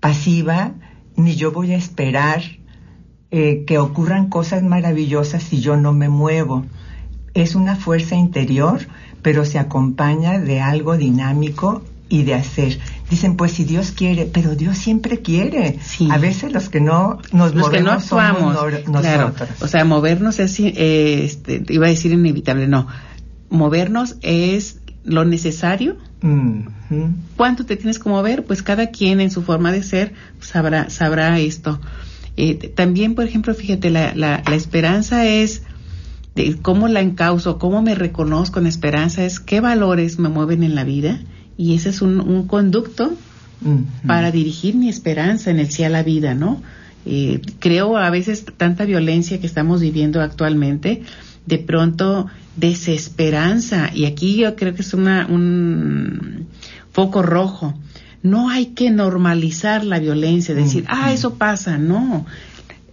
pasiva, 0.00 0.72
ni 1.16 1.36
yo 1.36 1.52
voy 1.52 1.72
a 1.72 1.76
esperar 1.76 2.42
eh, 3.30 3.64
que 3.66 3.78
ocurran 3.78 4.28
cosas 4.28 4.62
maravillosas 4.62 5.42
si 5.42 5.60
yo 5.60 5.76
no 5.76 5.92
me 5.92 6.08
muevo 6.08 6.64
es 7.42 7.54
una 7.54 7.76
fuerza 7.76 8.14
interior, 8.14 8.86
pero 9.22 9.44
se 9.44 9.58
acompaña 9.58 10.38
de 10.38 10.60
algo 10.60 10.96
dinámico 10.96 11.82
y 12.08 12.22
de 12.22 12.34
hacer. 12.34 12.78
Dicen, 13.10 13.36
pues 13.36 13.52
si 13.52 13.64
Dios 13.64 13.90
quiere, 13.90 14.26
pero 14.26 14.54
Dios 14.54 14.78
siempre 14.78 15.20
quiere. 15.20 15.78
A 16.10 16.18
veces 16.18 16.52
los 16.52 16.68
que 16.68 16.80
no 16.80 17.18
nos 17.32 17.54
los 17.54 17.70
que 17.70 17.80
no 17.80 17.92
actuamos, 17.92 18.56
nosotros. 18.86 19.48
O 19.60 19.68
sea, 19.68 19.84
movernos 19.84 20.38
es, 20.38 20.58
eh, 20.60 21.24
este, 21.24 21.62
iba 21.68 21.86
a 21.86 21.90
decir 21.90 22.12
inevitable, 22.12 22.66
no. 22.66 22.86
Movernos 23.50 24.16
es 24.22 24.80
lo 25.04 25.24
necesario. 25.24 25.96
¿Cuánto 27.36 27.64
te 27.64 27.76
tienes 27.76 27.98
que 27.98 28.08
mover? 28.08 28.44
Pues 28.44 28.62
cada 28.62 28.88
quien 28.88 29.20
en 29.20 29.30
su 29.30 29.42
forma 29.42 29.72
de 29.72 29.82
ser 29.82 30.14
sabrá, 30.40 30.90
sabrá 30.90 31.38
esto. 31.38 31.80
Eh, 32.36 32.54
también, 32.74 33.14
por 33.14 33.24
ejemplo, 33.24 33.54
fíjate, 33.54 33.90
la, 33.90 34.14
la, 34.14 34.42
la 34.46 34.54
esperanza 34.54 35.26
es 35.26 35.62
cómo 36.62 36.88
la 36.88 37.00
encauso, 37.00 37.58
cómo 37.58 37.82
me 37.82 37.94
reconozco 37.94 38.60
en 38.60 38.66
esperanza, 38.66 39.24
es 39.24 39.40
qué 39.40 39.60
valores 39.60 40.18
me 40.18 40.28
mueven 40.28 40.62
en 40.62 40.74
la 40.74 40.84
vida 40.84 41.20
y 41.56 41.74
ese 41.74 41.88
es 41.90 42.02
un, 42.02 42.46
conducto 42.46 43.12
para 44.06 44.30
dirigir 44.30 44.76
mi 44.76 44.88
esperanza 44.88 45.50
en 45.50 45.58
el 45.58 45.70
sí 45.70 45.82
a 45.82 45.88
la 45.88 46.02
vida, 46.02 46.34
¿no? 46.34 46.62
Eh, 47.04 47.40
creo 47.58 47.96
a 47.96 48.10
veces 48.10 48.44
tanta 48.56 48.84
violencia 48.84 49.40
que 49.40 49.46
estamos 49.46 49.80
viviendo 49.80 50.20
actualmente, 50.20 51.02
de 51.46 51.58
pronto 51.58 52.26
desesperanza, 52.56 53.90
y 53.94 54.04
aquí 54.04 54.36
yo 54.36 54.54
creo 54.56 54.74
que 54.74 54.82
es 54.82 54.94
una, 54.94 55.26
un 55.26 56.46
foco 56.92 57.22
rojo. 57.22 57.74
No 58.22 58.50
hay 58.50 58.66
que 58.66 58.90
normalizar 58.90 59.84
la 59.84 59.98
violencia, 59.98 60.54
decir, 60.54 60.84
ah, 60.88 61.12
eso 61.12 61.34
pasa, 61.34 61.78
no. 61.78 62.26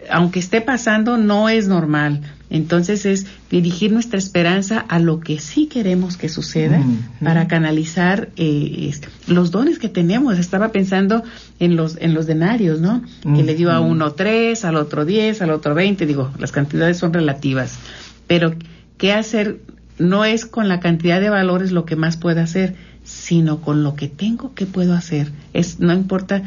Aunque 0.10 0.40
esté 0.40 0.62
pasando, 0.62 1.18
no 1.18 1.50
es 1.50 1.68
normal. 1.68 2.22
Entonces 2.50 3.06
es 3.06 3.25
dirigir 3.50 3.92
nuestra 3.92 4.20
esperanza 4.20 4.80
a 4.80 5.00
lo 5.00 5.20
que 5.20 5.40
sí 5.40 5.66
queremos 5.66 6.16
que 6.16 6.30
suceda 6.30 6.84
para 7.24 7.48
canalizar 7.48 8.30
eh, 8.36 8.92
los 9.28 9.52
dones 9.52 9.80
que 9.80 9.90
tenemos. 9.90 10.38
Estaba 10.38 10.72
pensando 10.72 11.24
en 11.60 11.75
los 11.75 11.98
en 12.00 12.14
los 12.14 12.28
denarios, 12.28 12.80
¿no? 12.80 13.02
Que 13.24 13.44
le 13.44 13.56
dio 13.56 13.72
a 13.72 13.80
uno 13.80 14.12
tres, 14.12 14.64
al 14.64 14.75
otro 14.75 15.06
diez, 15.06 15.42
al 15.42 15.50
otro 15.50 15.74
veinte. 15.74 16.06
Digo, 16.06 16.32
las 16.38 16.52
cantidades 16.52 16.98
son 16.98 17.14
relativas, 17.14 17.80
pero 18.28 18.56
qué 18.98 19.14
hacer 19.14 19.60
no 19.98 20.24
es 20.25 20.46
con 20.46 20.68
la 20.68 20.80
cantidad 20.80 21.20
de 21.20 21.30
valores 21.30 21.72
lo 21.72 21.86
que 21.86 21.96
más 21.96 22.18
puedo 22.18 22.42
hacer, 22.42 22.75
sino 23.04 23.62
con 23.62 23.84
lo 23.84 23.96
que 23.96 24.08
tengo 24.08 24.54
que 24.54 24.66
puedo 24.66 24.94
hacer. 24.94 25.32
Es 25.54 25.80
no 25.80 25.94
importa, 25.94 26.44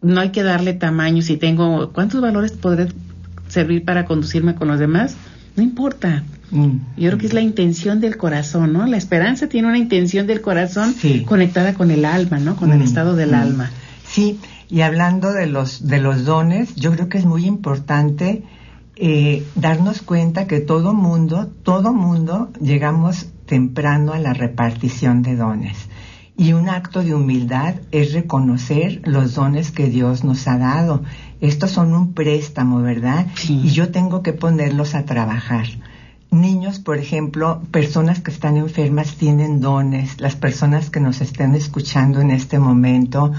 no 0.00 0.20
hay 0.20 0.30
que 0.30 0.42
darle 0.42 0.72
tamaño. 0.72 1.20
Si 1.22 1.36
tengo 1.36 1.92
cuántos 1.92 2.20
valores 2.20 2.52
podré 2.52 2.88
servir 3.50 3.84
para 3.84 4.06
conducirme 4.06 4.54
con 4.54 4.68
los 4.68 4.78
demás, 4.78 5.16
no 5.56 5.62
importa. 5.62 6.24
Mm. 6.50 6.78
Yo 6.96 7.08
creo 7.08 7.18
que 7.18 7.26
es 7.26 7.32
la 7.32 7.40
intención 7.42 8.00
del 8.00 8.16
corazón, 8.16 8.72
¿no? 8.72 8.86
La 8.86 8.96
esperanza 8.96 9.48
tiene 9.48 9.68
una 9.68 9.78
intención 9.78 10.26
del 10.26 10.40
corazón 10.40 10.94
conectada 11.26 11.74
con 11.74 11.90
el 11.90 12.04
alma, 12.04 12.38
¿no? 12.38 12.56
Con 12.56 12.72
el 12.72 12.78
mm. 12.78 12.82
estado 12.82 13.14
del 13.14 13.32
mm. 13.32 13.34
alma. 13.34 13.70
Sí, 14.08 14.38
y 14.68 14.80
hablando 14.80 15.32
de 15.32 15.46
los, 15.46 15.86
de 15.86 16.00
los 16.00 16.24
dones, 16.24 16.74
yo 16.76 16.92
creo 16.92 17.08
que 17.08 17.18
es 17.18 17.26
muy 17.26 17.44
importante 17.44 18.44
eh, 18.96 19.44
darnos 19.54 20.02
cuenta 20.02 20.46
que 20.46 20.60
todo 20.60 20.94
mundo, 20.94 21.48
todo 21.62 21.92
mundo 21.92 22.50
llegamos 22.60 23.26
temprano 23.46 24.12
a 24.12 24.18
la 24.18 24.32
repartición 24.32 25.22
de 25.22 25.36
dones. 25.36 25.76
Y 26.36 26.52
un 26.52 26.68
acto 26.68 27.02
de 27.02 27.14
humildad 27.14 27.74
es 27.90 28.12
reconocer 28.12 29.02
los 29.04 29.34
dones 29.34 29.70
que 29.70 29.88
Dios 29.88 30.24
nos 30.24 30.46
ha 30.48 30.56
dado. 30.56 31.02
Estos 31.40 31.70
son 31.70 31.94
un 31.94 32.12
préstamo, 32.12 32.80
¿verdad? 32.82 33.26
Y 33.48 33.70
yo 33.70 33.90
tengo 33.90 34.22
que 34.22 34.32
ponerlos 34.32 34.94
a 34.94 35.04
trabajar. 35.04 35.66
Niños, 36.30 36.78
por 36.78 36.98
ejemplo, 36.98 37.62
personas 37.72 38.20
que 38.20 38.30
están 38.30 38.56
enfermas 38.56 39.16
tienen 39.16 39.60
dones, 39.60 40.20
las 40.20 40.36
personas 40.36 40.88
que 40.90 41.00
nos 41.00 41.20
estén 41.20 41.54
escuchando 41.54 42.20
en 42.20 42.30
este 42.30 42.58
momento, 42.58 43.32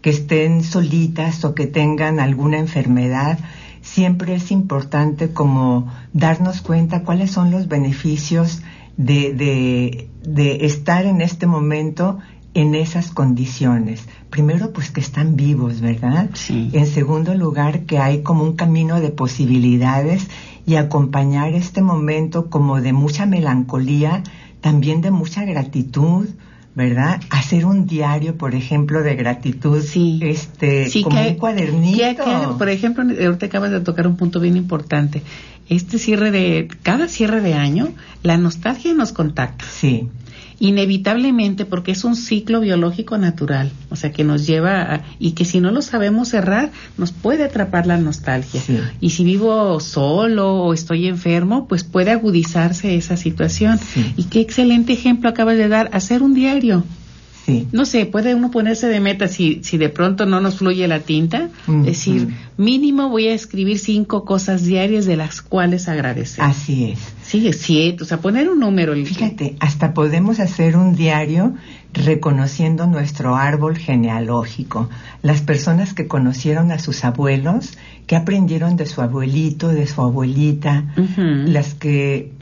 que 0.00 0.10
estén 0.10 0.62
solitas 0.62 1.44
o 1.44 1.54
que 1.54 1.66
tengan 1.66 2.20
alguna 2.20 2.58
enfermedad, 2.58 3.38
siempre 3.82 4.34
es 4.34 4.50
importante 4.50 5.32
como 5.32 5.92
darnos 6.12 6.62
cuenta 6.62 7.02
cuáles 7.02 7.32
son 7.32 7.50
los 7.50 7.68
beneficios 7.68 8.62
de, 8.96 9.34
de, 9.34 10.08
de 10.22 10.64
estar 10.64 11.04
en 11.06 11.20
este 11.20 11.46
momento 11.46 12.18
en 12.58 12.74
esas 12.74 13.12
condiciones. 13.12 14.08
Primero, 14.30 14.72
pues 14.72 14.90
que 14.90 15.00
están 15.00 15.36
vivos, 15.36 15.80
¿verdad? 15.80 16.30
Sí. 16.34 16.70
En 16.72 16.86
segundo 16.86 17.32
lugar, 17.34 17.82
que 17.82 17.98
hay 17.98 18.22
como 18.24 18.42
un 18.42 18.56
camino 18.56 19.00
de 19.00 19.10
posibilidades 19.10 20.26
y 20.66 20.74
acompañar 20.74 21.54
este 21.54 21.82
momento 21.82 22.50
como 22.50 22.80
de 22.80 22.92
mucha 22.92 23.26
melancolía, 23.26 24.24
también 24.60 25.02
de 25.02 25.12
mucha 25.12 25.44
gratitud, 25.44 26.30
¿verdad? 26.74 27.20
Hacer 27.30 27.64
un 27.64 27.86
diario, 27.86 28.36
por 28.36 28.56
ejemplo, 28.56 29.04
de 29.04 29.14
gratitud, 29.14 29.80
sí. 29.80 30.18
este, 30.20 30.90
como 31.04 31.20
un 31.20 31.34
cuadernito. 31.34 32.56
por 32.58 32.70
ejemplo, 32.70 33.04
ahorita 33.04 33.46
acabas 33.46 33.70
de 33.70 33.80
tocar 33.82 34.08
un 34.08 34.16
punto 34.16 34.40
bien 34.40 34.56
importante. 34.56 35.22
Este 35.68 35.96
cierre 36.00 36.32
de, 36.32 36.66
cada 36.82 37.06
cierre 37.06 37.40
de 37.40 37.54
año, 37.54 37.90
la 38.24 38.36
nostalgia 38.36 38.94
nos 38.94 39.12
contacta. 39.12 39.64
Sí 39.64 40.08
inevitablemente 40.60 41.64
porque 41.64 41.92
es 41.92 42.04
un 42.04 42.16
ciclo 42.16 42.60
biológico 42.60 43.18
natural, 43.18 43.70
o 43.90 43.96
sea, 43.96 44.12
que 44.12 44.24
nos 44.24 44.46
lleva 44.46 44.94
a, 44.94 45.04
y 45.18 45.32
que 45.32 45.44
si 45.44 45.60
no 45.60 45.70
lo 45.70 45.82
sabemos 45.82 46.28
cerrar, 46.28 46.72
nos 46.96 47.12
puede 47.12 47.44
atrapar 47.44 47.86
la 47.86 47.96
nostalgia. 47.96 48.60
Y 49.00 49.10
si 49.10 49.24
vivo 49.24 49.78
solo 49.80 50.54
o 50.54 50.74
estoy 50.74 51.06
enfermo, 51.06 51.68
pues 51.68 51.84
puede 51.84 52.10
agudizarse 52.10 52.96
esa 52.96 53.16
situación. 53.16 53.78
Y 54.16 54.24
qué 54.24 54.40
excelente 54.40 54.92
ejemplo 54.92 55.28
acabas 55.28 55.56
de 55.56 55.68
dar, 55.68 55.90
hacer 55.92 56.22
un 56.22 56.34
diario. 56.34 56.84
No 57.72 57.86
sé, 57.86 58.06
puede 58.06 58.34
uno 58.34 58.50
ponerse 58.50 58.88
de 58.88 59.00
meta 59.00 59.28
si, 59.28 59.60
si 59.62 59.78
de 59.78 59.88
pronto 59.88 60.26
no 60.26 60.40
nos 60.40 60.58
fluye 60.58 60.86
la 60.88 61.00
tinta, 61.00 61.48
decir, 61.66 62.28
mínimo 62.56 63.08
voy 63.08 63.28
a 63.28 63.34
escribir 63.34 63.78
cinco 63.78 64.24
cosas 64.24 64.64
diarias 64.64 65.06
de 65.06 65.16
las 65.16 65.42
cuales 65.42 65.88
agradecer. 65.88 66.44
Así 66.44 66.90
es. 66.90 66.98
Sí, 67.22 67.50
siete, 67.52 68.02
o 68.02 68.06
sea, 68.06 68.18
poner 68.18 68.48
un 68.48 68.60
número. 68.60 68.94
Fíjate, 68.94 69.56
hasta 69.60 69.94
podemos 69.94 70.40
hacer 70.40 70.76
un 70.76 70.94
diario 70.94 71.54
reconociendo 71.92 72.86
nuestro 72.86 73.36
árbol 73.36 73.76
genealógico, 73.76 74.88
las 75.22 75.40
personas 75.40 75.94
que 75.94 76.06
conocieron 76.06 76.70
a 76.70 76.78
sus 76.78 77.04
abuelos, 77.04 77.78
que 78.06 78.16
aprendieron 78.16 78.76
de 78.76 78.86
su 78.86 79.00
abuelito, 79.00 79.68
de 79.68 79.86
su 79.86 80.02
abuelita, 80.02 80.94
las 81.16 81.74
que 81.74 82.32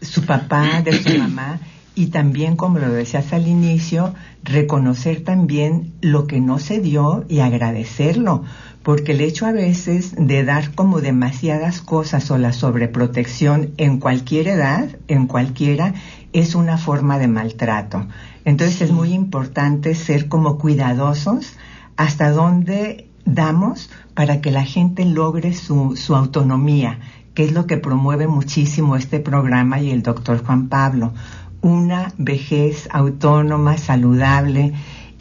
su 0.00 0.24
papá, 0.24 0.82
de 0.82 0.92
su 0.92 1.18
mamá 1.18 1.60
y 1.94 2.06
también, 2.06 2.56
como 2.56 2.78
lo 2.78 2.90
decías 2.92 3.32
al 3.32 3.46
inicio, 3.46 4.14
reconocer 4.42 5.22
también 5.22 5.92
lo 6.00 6.26
que 6.26 6.40
no 6.40 6.58
se 6.58 6.80
dio 6.80 7.24
y 7.28 7.38
agradecerlo, 7.38 8.42
porque 8.82 9.12
el 9.12 9.20
hecho 9.20 9.46
a 9.46 9.52
veces 9.52 10.14
de 10.18 10.44
dar 10.44 10.74
como 10.74 11.00
demasiadas 11.00 11.80
cosas 11.80 12.30
o 12.30 12.38
la 12.38 12.52
sobreprotección 12.52 13.70
en 13.76 14.00
cualquier 14.00 14.48
edad, 14.48 14.88
en 15.08 15.26
cualquiera, 15.26 15.94
es 16.32 16.54
una 16.56 16.78
forma 16.78 17.18
de 17.18 17.28
maltrato. 17.28 18.06
Entonces 18.44 18.82
es 18.82 18.90
muy 18.90 19.12
importante 19.12 19.94
ser 19.94 20.28
como 20.28 20.58
cuidadosos 20.58 21.54
hasta 21.96 22.30
dónde 22.30 23.08
damos 23.24 23.88
para 24.14 24.40
que 24.40 24.50
la 24.50 24.64
gente 24.64 25.04
logre 25.04 25.54
su, 25.54 25.96
su 25.96 26.14
autonomía, 26.16 26.98
que 27.34 27.44
es 27.44 27.52
lo 27.52 27.66
que 27.66 27.78
promueve 27.78 28.26
muchísimo 28.26 28.96
este 28.96 29.20
programa 29.20 29.80
y 29.80 29.90
el 29.90 30.02
doctor 30.02 30.44
Juan 30.44 30.68
Pablo 30.68 31.14
una 31.64 32.12
vejez 32.18 32.88
autónoma, 32.92 33.78
saludable 33.78 34.74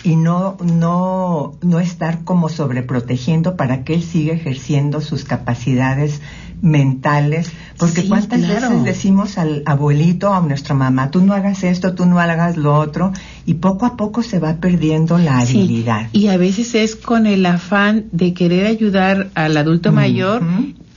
y 0.03 0.17
no, 0.17 0.57
no, 0.61 1.53
no 1.61 1.79
estar 1.79 2.25
como 2.25 2.49
sobreprotegiendo 2.49 3.55
para 3.55 3.85
que 3.85 3.93
él 3.93 4.03
siga 4.03 4.33
ejerciendo 4.33 4.99
sus 4.99 5.23
capacidades 5.23 6.19
mentales, 6.61 7.49
porque 7.77 8.09
cuántas 8.09 8.41
veces 8.41 8.83
decimos 8.83 9.37
al 9.37 9.63
abuelito, 9.65 10.33
a 10.33 10.41
nuestra 10.41 10.75
mamá, 10.75 11.11
tú 11.11 11.21
no 11.21 11.33
hagas 11.33 11.63
esto, 11.63 11.93
tú 11.93 12.05
no 12.05 12.19
hagas 12.19 12.57
lo 12.57 12.77
otro, 12.77 13.13
y 13.45 13.55
poco 13.55 13.85
a 13.85 13.95
poco 13.95 14.21
se 14.21 14.39
va 14.39 14.55
perdiendo 14.57 15.17
la 15.17 15.39
habilidad. 15.39 16.09
Y 16.11 16.27
a 16.27 16.35
veces 16.35 16.75
es 16.75 16.97
con 16.97 17.25
el 17.25 17.45
afán 17.45 18.05
de 18.11 18.33
querer 18.33 18.65
ayudar 18.65 19.29
al 19.35 19.55
adulto 19.55 19.93
mayor, 19.93 20.41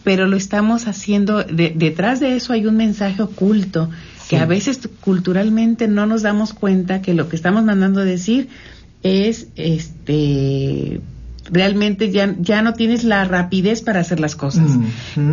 pero 0.02 0.26
lo 0.26 0.36
estamos 0.36 0.88
haciendo, 0.88 1.44
detrás 1.44 2.18
de 2.18 2.34
eso 2.34 2.52
hay 2.52 2.66
un 2.66 2.76
mensaje 2.76 3.22
oculto 3.22 3.90
que 4.28 4.38
a 4.38 4.46
veces 4.46 4.88
culturalmente 5.00 5.88
no 5.88 6.06
nos 6.06 6.22
damos 6.22 6.52
cuenta 6.52 7.02
que 7.02 7.14
lo 7.14 7.28
que 7.28 7.36
estamos 7.36 7.64
mandando 7.64 8.00
a 8.00 8.04
decir 8.04 8.48
es 9.02 9.48
este 9.56 11.00
realmente 11.50 12.10
ya, 12.10 12.34
ya 12.40 12.62
no 12.62 12.74
tienes 12.74 13.04
la 13.04 13.24
rapidez 13.24 13.82
para 13.82 14.00
hacer 14.00 14.18
las 14.18 14.34
cosas. 14.34 14.78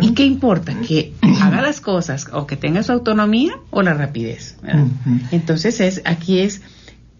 ¿Y 0.00 0.14
qué 0.14 0.24
importa? 0.24 0.74
Que 0.80 1.12
haga 1.42 1.60
las 1.60 1.80
cosas 1.80 2.28
o 2.32 2.46
que 2.46 2.56
tenga 2.56 2.82
su 2.82 2.92
autonomía 2.92 3.58
o 3.70 3.82
la 3.82 3.94
rapidez. 3.94 4.56
Entonces 5.32 5.80
es 5.80 6.02
aquí 6.04 6.40
es 6.40 6.62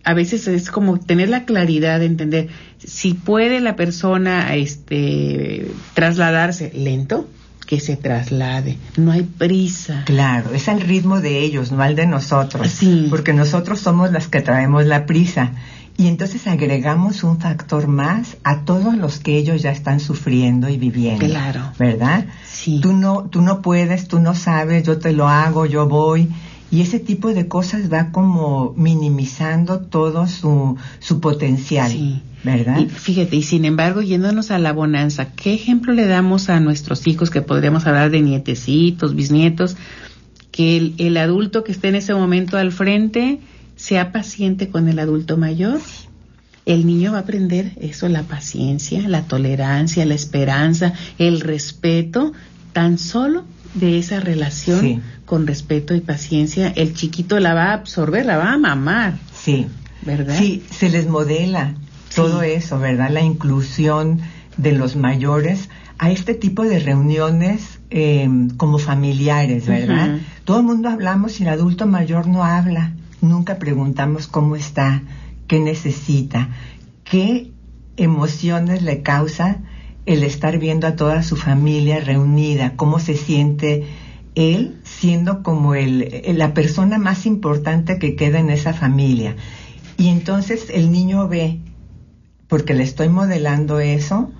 a 0.04 0.12
veces 0.12 0.46
es 0.48 0.70
como 0.70 1.00
tener 1.00 1.30
la 1.30 1.44
claridad 1.44 1.98
de 1.98 2.06
entender 2.06 2.48
si 2.78 3.14
puede 3.14 3.60
la 3.60 3.74
persona 3.74 4.54
este 4.54 5.66
trasladarse 5.94 6.70
lento, 6.74 7.26
que 7.64 7.80
se 7.80 7.96
traslade, 7.96 8.78
no 8.96 9.12
hay 9.12 9.22
prisa. 9.22 10.02
Claro, 10.06 10.54
es 10.54 10.68
el 10.68 10.80
ritmo 10.80 11.20
de 11.20 11.40
ellos, 11.40 11.72
no 11.72 11.82
al 11.82 11.96
de 11.96 12.06
nosotros, 12.06 12.68
sí. 12.70 13.06
porque 13.10 13.32
nosotros 13.32 13.80
somos 13.80 14.12
las 14.12 14.28
que 14.28 14.40
traemos 14.40 14.86
la 14.86 15.06
prisa. 15.06 15.52
Y 15.96 16.08
entonces 16.08 16.48
agregamos 16.48 17.22
un 17.22 17.38
factor 17.38 17.86
más 17.86 18.36
a 18.42 18.64
todos 18.64 18.96
los 18.96 19.20
que 19.20 19.36
ellos 19.36 19.62
ya 19.62 19.70
están 19.70 20.00
sufriendo 20.00 20.68
y 20.68 20.76
viviendo. 20.76 21.24
Claro. 21.24 21.72
¿Verdad? 21.78 22.26
Sí. 22.44 22.80
Tú 22.82 22.92
no, 22.92 23.28
tú 23.30 23.42
no 23.42 23.62
puedes, 23.62 24.08
tú 24.08 24.18
no 24.18 24.34
sabes, 24.34 24.82
yo 24.82 24.98
te 24.98 25.12
lo 25.12 25.28
hago, 25.28 25.66
yo 25.66 25.88
voy. 25.88 26.28
Y 26.72 26.80
ese 26.80 26.98
tipo 26.98 27.32
de 27.32 27.46
cosas 27.46 27.92
va 27.92 28.10
como 28.10 28.74
minimizando 28.76 29.78
todo 29.78 30.26
su, 30.26 30.76
su 30.98 31.20
potencial. 31.20 31.92
Sí. 31.92 32.22
¿Verdad? 32.44 32.78
Y 32.78 32.86
fíjate, 32.86 33.36
y 33.36 33.42
sin 33.42 33.64
embargo, 33.64 34.02
yéndonos 34.02 34.50
a 34.50 34.58
la 34.58 34.72
bonanza, 34.72 35.32
¿qué 35.32 35.54
ejemplo 35.54 35.94
le 35.94 36.06
damos 36.06 36.50
a 36.50 36.60
nuestros 36.60 37.06
hijos, 37.06 37.30
que 37.30 37.40
podríamos 37.40 37.86
hablar 37.86 38.10
de 38.10 38.20
nietecitos, 38.20 39.16
bisnietos, 39.16 39.76
que 40.50 40.76
el, 40.76 40.94
el 40.98 41.16
adulto 41.16 41.64
que 41.64 41.72
esté 41.72 41.88
en 41.88 41.96
ese 41.96 42.14
momento 42.14 42.58
al 42.58 42.70
frente 42.70 43.40
sea 43.76 44.12
paciente 44.12 44.68
con 44.68 44.88
el 44.88 44.98
adulto 44.98 45.38
mayor? 45.38 45.80
El 46.66 46.86
niño 46.86 47.12
va 47.12 47.18
a 47.18 47.20
aprender 47.22 47.72
eso, 47.80 48.08
la 48.08 48.22
paciencia, 48.22 49.06
la 49.08 49.22
tolerancia, 49.22 50.04
la 50.06 50.14
esperanza, 50.14 50.92
el 51.18 51.40
respeto, 51.40 52.32
tan 52.72 52.98
solo 52.98 53.44
de 53.74 53.98
esa 53.98 54.20
relación 54.20 55.02
con 55.24 55.46
respeto 55.46 55.94
y 55.94 56.00
paciencia, 56.00 56.72
el 56.76 56.94
chiquito 56.94 57.40
la 57.40 57.54
va 57.54 57.70
a 57.70 57.74
absorber, 57.74 58.26
la 58.26 58.36
va 58.36 58.52
a 58.52 58.58
mamar. 58.58 59.18
Sí. 59.34 59.66
¿Verdad? 60.02 60.38
Sí, 60.38 60.62
se 60.70 60.90
les 60.90 61.06
modela 61.06 61.74
todo 62.14 62.42
eso, 62.42 62.78
¿verdad? 62.78 63.10
La 63.10 63.22
inclusión 63.22 64.20
de 64.56 64.72
los 64.72 64.96
mayores 64.96 65.68
a 65.98 66.10
este 66.10 66.34
tipo 66.34 66.64
de 66.64 66.80
reuniones 66.80 67.80
eh, 67.90 68.28
como 68.56 68.78
familiares, 68.78 69.66
¿verdad? 69.66 70.18
Todo 70.44 70.58
el 70.58 70.64
mundo 70.64 70.88
hablamos 70.88 71.40
y 71.40 71.44
el 71.44 71.50
adulto 71.50 71.86
mayor 71.86 72.26
no 72.26 72.44
habla. 72.44 72.92
Nunca 73.20 73.58
preguntamos 73.58 74.26
cómo 74.26 74.56
está, 74.56 75.02
qué 75.46 75.60
necesita, 75.60 76.50
qué 77.04 77.52
emociones 77.96 78.82
le 78.82 79.02
causa 79.02 79.58
el 80.06 80.22
estar 80.22 80.58
viendo 80.58 80.86
a 80.86 80.96
toda 80.96 81.22
su 81.22 81.36
familia 81.36 82.00
reunida, 82.00 82.74
cómo 82.76 82.98
se 82.98 83.16
siente 83.16 83.86
él 84.34 84.80
siendo 84.82 85.42
como 85.42 85.74
el, 85.74 86.24
la 86.36 86.54
persona 86.54 86.98
más 86.98 87.24
importante 87.24 87.98
que 87.98 88.16
queda 88.16 88.40
en 88.40 88.50
esa 88.50 88.74
familia. 88.74 89.36
Y 89.96 90.08
entonces 90.08 90.66
el 90.70 90.90
niño 90.90 91.28
ve 91.28 91.60
porque 92.48 92.74
le 92.74 92.82
estoy 92.82 93.08
modelando 93.08 93.80
eso, 93.80 94.30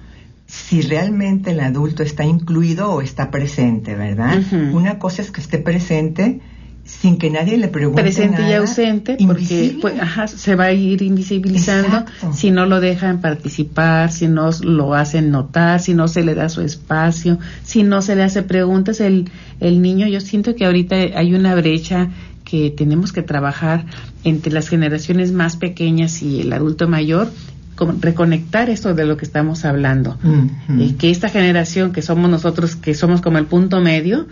si 0.47 0.83
realmente 0.83 1.53
el 1.53 1.61
adulto 1.61 2.03
está 2.03 2.25
incluido 2.25 2.93
o 2.93 3.01
está 3.01 3.31
presente, 3.31 3.95
¿verdad? 3.95 4.43
Una 4.73 4.99
cosa 4.99 5.23
es 5.23 5.31
que 5.31 5.41
esté 5.41 5.59
presente 5.59 6.41
sin 6.85 7.17
que 7.17 7.31
nadie 7.31 7.57
le 7.57 7.69
pregunte 7.69 8.03
presente 8.03 8.43
y 8.47 8.53
ausente 8.53 9.17
porque 9.27 9.79
pues, 9.81 9.95
se 10.33 10.55
va 10.55 10.65
a 10.65 10.73
ir 10.73 11.01
invisibilizando 11.01 12.05
si 12.35 12.51
no 12.51 12.67
lo 12.67 12.79
dejan 12.79 13.23
participar 13.23 14.13
si 14.13 14.29
no 14.29 14.51
lo 14.63 14.93
hacen 14.93 15.31
notar 15.31 15.81
si 15.81 15.95
no 15.95 16.09
se 16.09 16.23
le 16.23 16.35
da 16.35 16.51
su 16.51 16.61
espacio 16.61 17.39
si 17.63 17.85
no 17.85 18.03
se 18.03 18.17
le 18.17 18.23
hace 18.23 18.43
preguntas. 18.43 19.01
El 19.01 19.31
el 19.61 19.81
niño 19.81 20.07
yo 20.09 20.21
siento 20.21 20.55
que 20.55 20.67
ahorita 20.67 20.95
hay 20.95 21.35
una 21.35 21.55
brecha 21.55 22.11
que 22.45 22.71
tenemos 22.71 23.13
que 23.13 23.23
trabajar 23.23 23.87
entre 24.23 24.53
las 24.53 24.69
generaciones 24.69 25.33
más 25.33 25.57
pequeñas 25.57 26.23
y 26.23 26.43
el 26.43 26.53
adulto 26.53 26.87
mayor 26.87 27.31
reconectar 28.01 28.71
esto 28.71 28.95
de 28.95 29.05
lo 29.05 29.17
que 29.17 29.25
estamos 29.25 29.65
hablando. 29.65 30.19
y 30.79 30.93
que 30.93 31.11
esta 31.11 31.29
generación 31.29 31.93
que 31.93 32.03
somos 32.03 32.31
nosotros, 32.31 32.77
que 32.77 32.95
somos 32.95 33.21
como 33.21 33.39
el 33.39 33.47
punto 33.47 33.81
medio, 33.81 34.27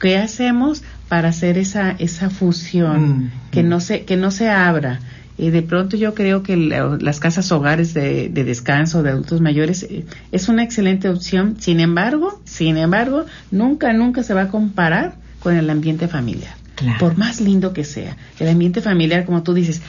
¿qué 0.00 0.18
hacemos 0.18 0.82
para 1.08 1.28
hacer 1.28 1.58
esa, 1.58 1.92
esa 1.92 2.30
fusión? 2.30 3.30
Que, 3.50 3.62
no 3.62 3.80
se, 3.80 4.04
que 4.04 4.16
no 4.16 4.30
se 4.30 4.50
abra. 4.50 5.00
Y 5.38 5.50
de 5.50 5.62
pronto 5.62 5.96
yo 5.96 6.14
creo 6.14 6.42
que 6.42 6.56
las 6.56 7.18
casas 7.18 7.50
hogares 7.52 7.94
de, 7.94 8.28
descanso 8.28 9.02
de 9.02 9.10
adultos 9.10 9.40
mayores 9.40 9.82
eh, 9.84 10.04
es 10.30 10.48
una 10.48 10.62
excelente 10.62 11.08
opción. 11.08 11.56
Sin 11.58 11.80
embargo, 11.80 12.40
sin 12.44 12.76
embargo, 12.76 13.24
nunca, 13.50 13.92
nunca 13.92 14.22
se 14.22 14.34
va 14.34 14.42
a 14.42 14.48
comparar 14.48 15.16
con 15.40 15.56
el 15.56 15.68
ambiente 15.70 16.08
familiar. 16.08 16.54
Por 16.98 17.16
más 17.16 17.40
lindo 17.40 17.72
que 17.72 17.84
sea. 17.84 18.16
El 18.40 18.48
ambiente 18.48 18.80
familiar, 18.80 19.24
como 19.24 19.42
tú 19.42 19.54
dices, 19.54 19.82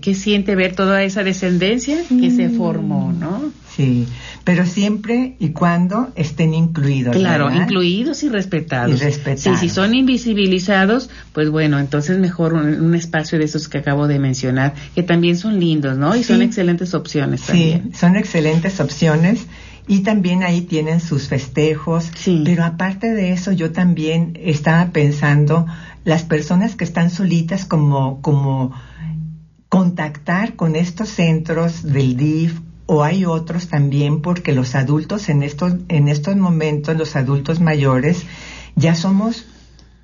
que, 0.00 0.14
siente 0.14 0.54
ver 0.54 0.74
toda 0.74 1.02
esa 1.02 1.22
descendencia 1.22 1.98
que 2.08 2.30
se 2.30 2.48
formó, 2.50 3.12
¿no? 3.12 3.52
Sí, 3.74 4.06
pero 4.44 4.66
siempre 4.66 5.34
y 5.40 5.48
cuando 5.48 6.12
estén 6.14 6.54
incluidos. 6.54 7.16
Claro, 7.16 7.52
incluidos 7.52 8.22
y 8.22 8.28
respetados. 8.28 9.00
Y 9.00 9.04
respetados. 9.04 9.60
Sí, 9.60 9.68
si 9.68 9.74
son 9.74 9.94
invisibilizados, 9.94 11.10
pues 11.32 11.50
bueno, 11.50 11.78
entonces 11.80 12.18
mejor 12.18 12.52
un, 12.52 12.94
espacio 12.94 13.38
de 13.38 13.46
esos 13.46 13.68
que 13.68 13.78
acabo 13.78 14.06
de 14.06 14.18
mencionar, 14.20 14.74
que 14.94 15.02
también 15.02 15.36
son 15.36 15.58
lindos, 15.58 15.98
¿no? 15.98 16.14
Y 16.14 16.22
son 16.22 16.42
excelentes 16.42 16.94
opciones 16.94 17.42
también. 17.42 17.90
Sí, 17.92 17.98
son 17.98 18.16
excelentes 18.16 18.78
opciones 18.78 19.46
y 19.88 20.00
también 20.00 20.42
ahí 20.44 20.62
tienen 20.62 21.00
sus 21.00 21.28
festejos. 21.28 22.10
Sí. 22.14 22.42
Pero 22.44 22.64
aparte 22.64 23.12
de 23.12 23.32
eso, 23.32 23.50
yo 23.52 23.72
también 23.72 24.38
estaba 24.40 24.90
pensando 24.92 25.66
las 26.04 26.22
personas 26.22 26.76
que 26.76 26.84
están 26.84 27.10
solitas 27.10 27.64
como 27.64 28.20
como 28.20 28.72
contactar 29.74 30.54
con 30.54 30.76
estos 30.76 31.08
centros 31.08 31.82
del 31.82 32.16
DIF 32.16 32.60
o 32.86 33.02
hay 33.02 33.24
otros 33.24 33.66
también 33.66 34.22
porque 34.22 34.52
los 34.52 34.76
adultos 34.76 35.28
en 35.28 35.42
estos, 35.42 35.74
en 35.88 36.06
estos 36.06 36.36
momentos, 36.36 36.96
los 36.96 37.16
adultos 37.16 37.58
mayores, 37.58 38.22
ya 38.76 38.94
somos 38.94 39.46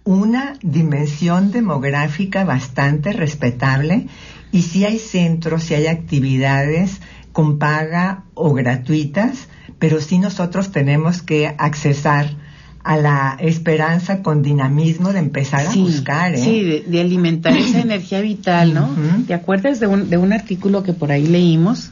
una 0.03 0.55
dimensión 0.61 1.53
demográfica 1.53 2.43
bastante 2.43 3.13
respetable 3.13 4.09
y 4.51 4.63
si 4.63 4.85
hay 4.85 4.99
centros, 4.99 5.63
si 5.63 5.75
hay 5.75 5.87
actividades 5.87 7.01
con 7.31 7.61
paga 7.61 8.25
o 8.35 8.53
gratuitas, 8.53 9.47
pero 9.79 10.01
sí 10.01 10.19
nosotros 10.19 10.73
tenemos 10.73 11.23
que 11.23 11.47
accesar 11.47 12.35
a 12.83 12.97
la 12.97 13.37
esperanza 13.41 14.23
con 14.23 14.43
dinamismo 14.43 15.13
de 15.13 15.19
empezar 15.19 15.67
a 15.67 15.75
buscar. 15.75 16.35
¿eh? 16.35 16.39
Sí, 16.39 16.83
de, 16.87 17.01
alimentar 17.01 17.57
esa 17.57 17.81
energía 17.83 18.21
vital, 18.21 18.75
¿no? 18.75 18.89
¿Te 19.27 19.35
acuerdas 19.35 19.81
de 19.81 19.87
un, 19.87 20.09
de 20.09 20.17
un 20.17 20.33
artículo 20.33 20.83
que 20.83 20.93
por 20.93 21.13
ahí 21.13 21.27
leímos? 21.27 21.91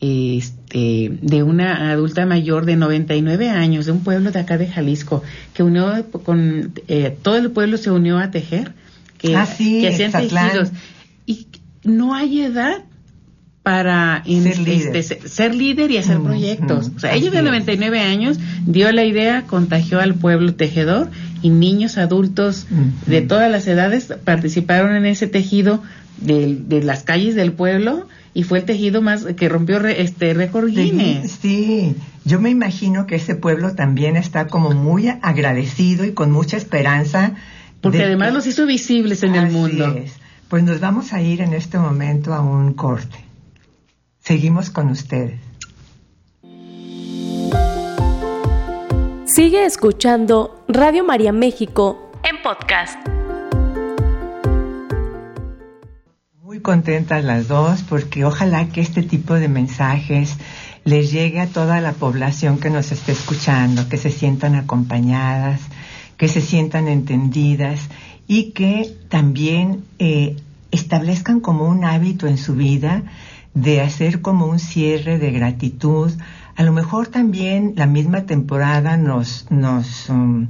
Este, 0.00 1.16
de 1.22 1.42
una 1.42 1.92
adulta 1.92 2.26
mayor 2.26 2.66
de 2.66 2.76
99 2.76 3.48
años, 3.48 3.86
de 3.86 3.92
un 3.92 4.00
pueblo 4.00 4.32
de 4.32 4.40
acá 4.40 4.58
de 4.58 4.66
Jalisco, 4.66 5.22
que 5.54 5.62
unió 5.62 6.04
con, 6.24 6.74
eh, 6.88 7.16
todo 7.22 7.36
el 7.36 7.50
pueblo 7.52 7.78
se 7.78 7.90
unió 7.90 8.18
a 8.18 8.30
tejer 8.30 8.74
que, 9.16 9.36
ah, 9.36 9.46
sí, 9.46 9.86
hacían 9.86 10.12
tejidos. 10.12 10.72
Y 11.24 11.46
no 11.84 12.14
hay 12.14 12.42
edad 12.42 12.84
para 13.64 14.22
ser, 14.24 14.58
líder. 14.58 14.94
Este, 14.94 15.26
ser 15.26 15.54
líder 15.54 15.90
y 15.90 15.96
hacer 15.96 16.18
mm, 16.18 16.24
proyectos. 16.24 16.90
Mm, 16.90 16.96
o 16.96 17.00
sea, 17.00 17.14
ella 17.14 17.30
de 17.30 17.42
99 17.42 17.98
años 17.98 18.38
dio 18.66 18.92
la 18.92 19.04
idea, 19.04 19.44
contagió 19.46 20.00
al 20.00 20.14
pueblo 20.14 20.54
tejedor 20.54 21.10
y 21.40 21.48
niños 21.48 21.96
adultos 21.96 22.66
mm, 22.68 23.10
de 23.10 23.22
todas 23.22 23.50
las 23.50 23.66
edades 23.66 24.12
participaron 24.22 24.94
en 24.94 25.06
ese 25.06 25.28
tejido 25.28 25.82
de, 26.18 26.58
de, 26.66 26.82
las 26.82 27.04
calles 27.04 27.34
del 27.36 27.52
pueblo 27.52 28.06
y 28.34 28.42
fue 28.42 28.58
el 28.58 28.64
tejido 28.66 29.00
más 29.00 29.24
que 29.24 29.48
rompió 29.48 29.78
este 29.86 30.34
récord 30.34 30.68
Guinness. 30.68 31.38
Sí, 31.40 31.96
yo 32.26 32.40
me 32.40 32.50
imagino 32.50 33.06
que 33.06 33.14
ese 33.14 33.34
pueblo 33.34 33.74
también 33.74 34.16
está 34.16 34.46
como 34.46 34.72
muy 34.72 35.08
agradecido 35.08 36.04
y 36.04 36.12
con 36.12 36.30
mucha 36.30 36.58
esperanza. 36.58 37.32
Porque 37.80 38.04
además 38.04 38.34
los 38.34 38.46
hizo 38.46 38.66
visibles 38.66 39.22
en 39.22 39.36
el 39.36 39.50
mundo. 39.50 39.96
Pues 40.48 40.64
nos 40.64 40.80
vamos 40.80 41.14
a 41.14 41.22
ir 41.22 41.40
en 41.40 41.54
este 41.54 41.78
momento 41.78 42.34
a 42.34 42.42
un 42.42 42.74
corte. 42.74 43.24
Seguimos 44.24 44.70
con 44.70 44.88
ustedes. 44.88 45.38
Sigue 49.26 49.66
escuchando 49.66 50.64
Radio 50.66 51.04
María 51.04 51.30
México 51.30 52.10
en 52.22 52.40
podcast. 52.40 52.98
Muy 56.40 56.60
contentas 56.60 57.22
las 57.22 57.48
dos 57.48 57.82
porque 57.82 58.24
ojalá 58.24 58.70
que 58.70 58.80
este 58.80 59.02
tipo 59.02 59.34
de 59.34 59.48
mensajes 59.48 60.38
les 60.84 61.12
llegue 61.12 61.40
a 61.40 61.46
toda 61.46 61.82
la 61.82 61.92
población 61.92 62.58
que 62.58 62.70
nos 62.70 62.92
esté 62.92 63.12
escuchando, 63.12 63.90
que 63.90 63.98
se 63.98 64.10
sientan 64.10 64.54
acompañadas, 64.54 65.60
que 66.16 66.28
se 66.28 66.40
sientan 66.40 66.88
entendidas 66.88 67.90
y 68.26 68.52
que 68.52 68.90
también 69.10 69.84
eh, 69.98 70.36
establezcan 70.70 71.40
como 71.40 71.68
un 71.68 71.84
hábito 71.84 72.26
en 72.26 72.38
su 72.38 72.54
vida 72.54 73.02
de 73.54 73.80
hacer 73.80 74.20
como 74.20 74.46
un 74.46 74.58
cierre 74.58 75.18
de 75.18 75.30
gratitud. 75.30 76.12
A 76.56 76.62
lo 76.62 76.72
mejor 76.72 77.06
también 77.06 77.72
la 77.76 77.86
misma 77.86 78.26
temporada 78.26 78.96
nos, 78.96 79.50
nos 79.50 80.08
um, 80.10 80.48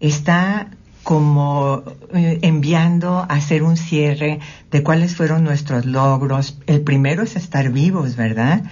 está 0.00 0.68
como 1.02 1.82
eh, 2.14 2.38
enviando 2.42 3.18
a 3.18 3.24
hacer 3.24 3.62
un 3.62 3.76
cierre 3.76 4.40
de 4.70 4.82
cuáles 4.82 5.14
fueron 5.16 5.44
nuestros 5.44 5.84
logros. 5.84 6.58
El 6.66 6.80
primero 6.80 7.22
es 7.22 7.36
estar 7.36 7.70
vivos, 7.70 8.16
¿verdad? 8.16 8.64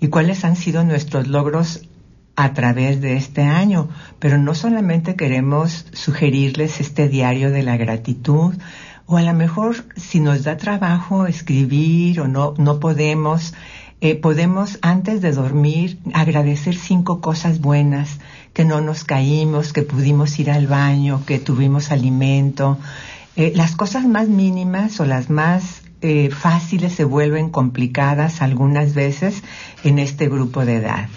Y 0.00 0.08
cuáles 0.08 0.44
han 0.44 0.56
sido 0.56 0.84
nuestros 0.84 1.28
logros 1.28 1.88
a 2.36 2.52
través 2.52 3.00
de 3.00 3.16
este 3.16 3.42
año. 3.42 3.88
Pero 4.20 4.38
no 4.38 4.54
solamente 4.54 5.16
queremos 5.16 5.86
sugerirles 5.92 6.80
este 6.80 7.08
diario 7.08 7.50
de 7.50 7.62
la 7.62 7.76
gratitud, 7.76 8.54
o 9.10 9.16
a 9.16 9.22
lo 9.22 9.32
mejor 9.32 9.86
si 9.96 10.20
nos 10.20 10.44
da 10.44 10.58
trabajo 10.58 11.26
escribir 11.26 12.20
o 12.20 12.28
no, 12.28 12.52
no 12.58 12.78
podemos, 12.78 13.54
eh, 14.02 14.14
podemos 14.14 14.78
antes 14.82 15.22
de 15.22 15.32
dormir 15.32 15.98
agradecer 16.12 16.76
cinco 16.76 17.22
cosas 17.22 17.62
buenas, 17.62 18.18
que 18.52 18.66
no 18.66 18.82
nos 18.82 19.04
caímos, 19.04 19.72
que 19.72 19.80
pudimos 19.80 20.38
ir 20.38 20.50
al 20.50 20.66
baño, 20.66 21.22
que 21.24 21.38
tuvimos 21.38 21.90
alimento. 21.90 22.76
Eh, 23.34 23.54
las 23.56 23.76
cosas 23.76 24.04
más 24.06 24.28
mínimas 24.28 25.00
o 25.00 25.06
las 25.06 25.30
más 25.30 25.80
eh, 26.02 26.28
fáciles 26.30 26.92
se 26.92 27.04
vuelven 27.04 27.48
complicadas 27.48 28.42
algunas 28.42 28.92
veces 28.92 29.42
en 29.84 29.98
este 29.98 30.28
grupo 30.28 30.66
de 30.66 30.76
edad. 30.76 31.08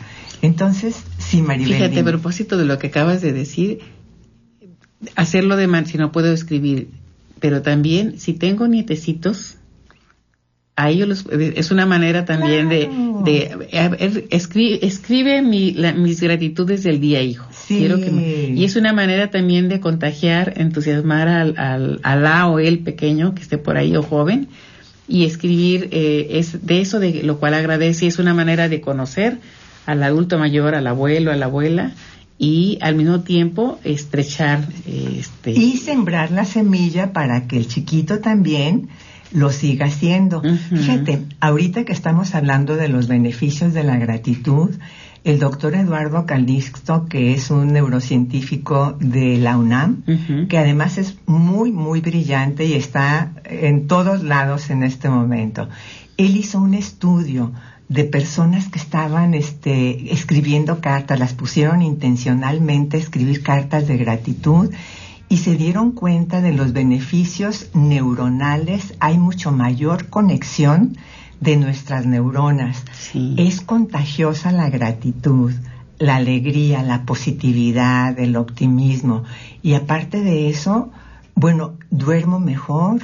Entonces, 0.41 1.03
sí, 1.17 1.41
Maribel. 1.41 1.73
Fíjate, 1.73 1.99
a 1.99 2.05
propósito 2.05 2.55
de 2.55 2.63
lo 2.63 2.79
que 2.79 2.87
acabas 2.87 3.21
de 3.21 3.33
decir, 3.33 3.79
hacerlo 5.17 5.57
de 5.57 5.67
man, 5.67 5.85
si 5.85 5.97
no 5.97 6.13
puedo 6.13 6.31
escribir, 6.31 7.00
pero 7.41 7.61
también 7.61 8.17
si 8.19 8.33
tengo 8.33 8.67
nietecitos, 8.67 9.57
a 10.77 10.89
ellos 10.89 11.25
es 11.31 11.71
una 11.71 11.85
manera 11.85 12.23
también 12.23 12.69
de, 12.69 12.89
de 13.25 14.27
escribe, 14.31 15.41
mis 15.41 16.21
gratitudes 16.21 16.83
del 16.83 17.01
día, 17.01 17.21
hijo. 17.21 17.45
Quiero 17.67 17.97
que 17.97 18.53
y 18.55 18.63
es 18.63 18.75
una 18.77 18.93
manera 18.93 19.29
también 19.29 19.67
de 19.67 19.79
contagiar, 19.81 20.53
entusiasmar 20.55 21.27
al, 21.27 21.55
al, 21.57 22.23
la 22.23 22.47
o 22.47 22.59
el 22.59 22.79
pequeño 22.79 23.35
que 23.35 23.41
esté 23.41 23.57
por 23.57 23.77
ahí 23.77 23.95
o 23.97 24.03
joven 24.03 24.47
y 25.07 25.25
escribir 25.25 25.89
eh, 25.91 26.27
es 26.31 26.65
de 26.65 26.79
eso 26.79 26.99
de 26.99 27.23
lo 27.23 27.37
cual 27.37 27.53
agradece 27.53 28.05
y 28.05 28.07
es 28.07 28.19
una 28.19 28.33
manera 28.33 28.69
de 28.69 28.79
conocer 28.79 29.39
al 29.85 30.01
adulto 30.03 30.37
mayor, 30.37 30.73
al 30.73 30.87
abuelo, 30.87 31.31
a 31.31 31.35
la 31.35 31.45
abuela 31.47 31.91
y 32.41 32.79
al 32.81 32.95
mismo 32.95 33.19
tiempo 33.19 33.77
estrechar 33.83 34.67
este 34.87 35.51
y 35.51 35.77
sembrar 35.77 36.31
la 36.31 36.43
semilla 36.43 37.13
para 37.13 37.45
que 37.45 37.55
el 37.55 37.67
chiquito 37.67 38.19
también 38.19 38.89
lo 39.31 39.51
siga 39.51 39.85
haciendo. 39.85 40.41
Fíjate, 40.41 41.27
ahorita 41.39 41.85
que 41.85 41.93
estamos 41.93 42.33
hablando 42.33 42.77
de 42.77 42.89
los 42.89 43.07
beneficios 43.07 43.75
de 43.75 43.83
la 43.83 43.97
gratitud, 43.97 44.71
el 45.23 45.37
doctor 45.37 45.75
Eduardo 45.75 46.25
Calixto, 46.25 47.05
que 47.05 47.35
es 47.35 47.51
un 47.51 47.73
neurocientífico 47.73 48.97
de 48.99 49.37
la 49.37 49.55
UNAM, 49.55 50.01
que 50.49 50.57
además 50.57 50.97
es 50.97 51.19
muy, 51.27 51.71
muy 51.71 52.01
brillante 52.01 52.65
y 52.65 52.73
está 52.73 53.33
en 53.45 53.85
todos 53.85 54.23
lados 54.23 54.71
en 54.71 54.81
este 54.81 55.09
momento. 55.09 55.69
Él 56.17 56.35
hizo 56.35 56.59
un 56.59 56.73
estudio 56.73 57.51
de 57.91 58.05
personas 58.05 58.69
que 58.69 58.79
estaban 58.79 59.33
este, 59.33 60.13
escribiendo 60.13 60.79
cartas, 60.79 61.19
las 61.19 61.33
pusieron 61.33 61.81
intencionalmente 61.81 62.95
a 62.95 62.99
escribir 63.01 63.43
cartas 63.43 63.85
de 63.85 63.97
gratitud 63.97 64.71
y 65.27 65.37
se 65.37 65.57
dieron 65.57 65.91
cuenta 65.91 66.39
de 66.39 66.53
los 66.53 66.71
beneficios 66.71 67.67
neuronales. 67.73 68.93
Hay 69.01 69.17
mucho 69.17 69.51
mayor 69.51 70.07
conexión 70.07 70.95
de 71.41 71.57
nuestras 71.57 72.05
neuronas. 72.05 72.85
Es 73.35 73.59
contagiosa 73.59 74.53
la 74.53 74.69
gratitud, 74.69 75.51
la 75.99 76.15
alegría, 76.15 76.83
la 76.83 77.03
positividad, 77.03 78.17
el 78.17 78.37
optimismo. 78.37 79.25
Y 79.61 79.73
aparte 79.73 80.21
de 80.21 80.49
eso, 80.49 80.91
bueno, 81.35 81.73
duermo 81.89 82.39
mejor, 82.39 83.01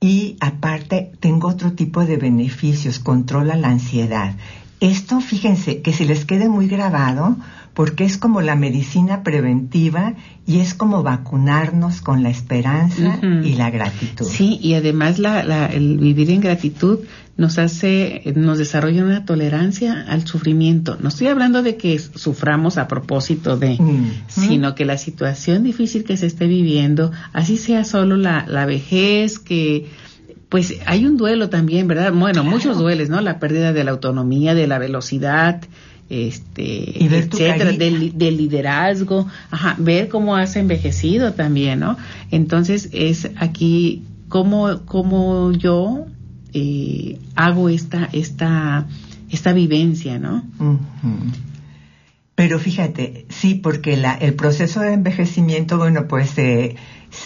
y 0.00 0.36
aparte 0.40 1.12
tengo 1.20 1.48
otro 1.48 1.72
tipo 1.72 2.04
de 2.04 2.16
beneficios, 2.16 2.98
controla 2.98 3.56
la 3.56 3.68
ansiedad. 3.68 4.34
Esto, 4.80 5.20
fíjense, 5.20 5.80
que 5.80 5.92
se 5.92 6.04
les 6.04 6.24
quede 6.26 6.48
muy 6.48 6.68
grabado 6.68 7.36
porque 7.76 8.04
es 8.04 8.16
como 8.16 8.40
la 8.40 8.56
medicina 8.56 9.22
preventiva 9.22 10.14
y 10.46 10.60
es 10.60 10.72
como 10.72 11.02
vacunarnos 11.02 12.00
con 12.00 12.22
la 12.22 12.30
esperanza 12.30 13.20
y 13.22 13.52
la 13.52 13.68
gratitud. 13.68 14.24
Sí, 14.24 14.58
y 14.62 14.72
además 14.72 15.18
la, 15.18 15.66
el 15.66 15.98
vivir 15.98 16.30
en 16.30 16.40
gratitud 16.40 17.00
nos 17.36 17.58
hace, 17.58 18.32
nos 18.34 18.56
desarrolla 18.56 19.04
una 19.04 19.26
tolerancia 19.26 20.06
al 20.08 20.26
sufrimiento. 20.26 20.96
No 21.00 21.10
estoy 21.10 21.26
hablando 21.26 21.62
de 21.62 21.76
que 21.76 21.98
suframos 21.98 22.78
a 22.78 22.88
propósito 22.88 23.58
de, 23.58 23.78
sino 24.26 24.74
que 24.74 24.86
la 24.86 24.96
situación 24.96 25.62
difícil 25.62 26.04
que 26.04 26.16
se 26.16 26.28
esté 26.28 26.46
viviendo, 26.46 27.12
así 27.34 27.58
sea 27.58 27.84
solo 27.84 28.16
la, 28.16 28.46
la 28.48 28.64
vejez, 28.64 29.38
que 29.38 29.90
pues 30.48 30.76
hay 30.86 31.04
un 31.04 31.18
duelo 31.18 31.50
también, 31.50 31.88
¿verdad? 31.88 32.10
Bueno, 32.14 32.42
muchos 32.42 32.78
dueles, 32.78 33.10
¿no? 33.10 33.20
La 33.20 33.38
pérdida 33.38 33.74
de 33.74 33.84
la 33.84 33.90
autonomía, 33.90 34.54
de 34.54 34.66
la 34.66 34.78
velocidad, 34.78 35.60
este, 36.08 37.04
etcétera, 37.04 37.72
del, 37.72 38.16
del, 38.16 38.36
liderazgo, 38.36 39.26
ajá, 39.50 39.76
ver 39.78 40.08
cómo 40.08 40.36
has 40.36 40.56
envejecido 40.56 41.32
también, 41.32 41.80
¿no? 41.80 41.96
Entonces 42.30 42.88
es 42.92 43.30
aquí 43.36 44.04
cómo, 44.28 44.84
cómo 44.84 45.52
yo 45.52 46.06
eh, 46.52 47.18
hago 47.34 47.68
esta, 47.68 48.08
esta, 48.12 48.86
esta 49.30 49.52
vivencia, 49.52 50.18
¿no? 50.18 50.44
Pero 52.34 52.58
fíjate, 52.58 53.26
sí, 53.28 53.54
porque 53.54 53.96
la, 53.96 54.14
el 54.14 54.34
proceso 54.34 54.80
de 54.80 54.92
envejecimiento, 54.92 55.78
bueno, 55.78 56.06
pues 56.06 56.36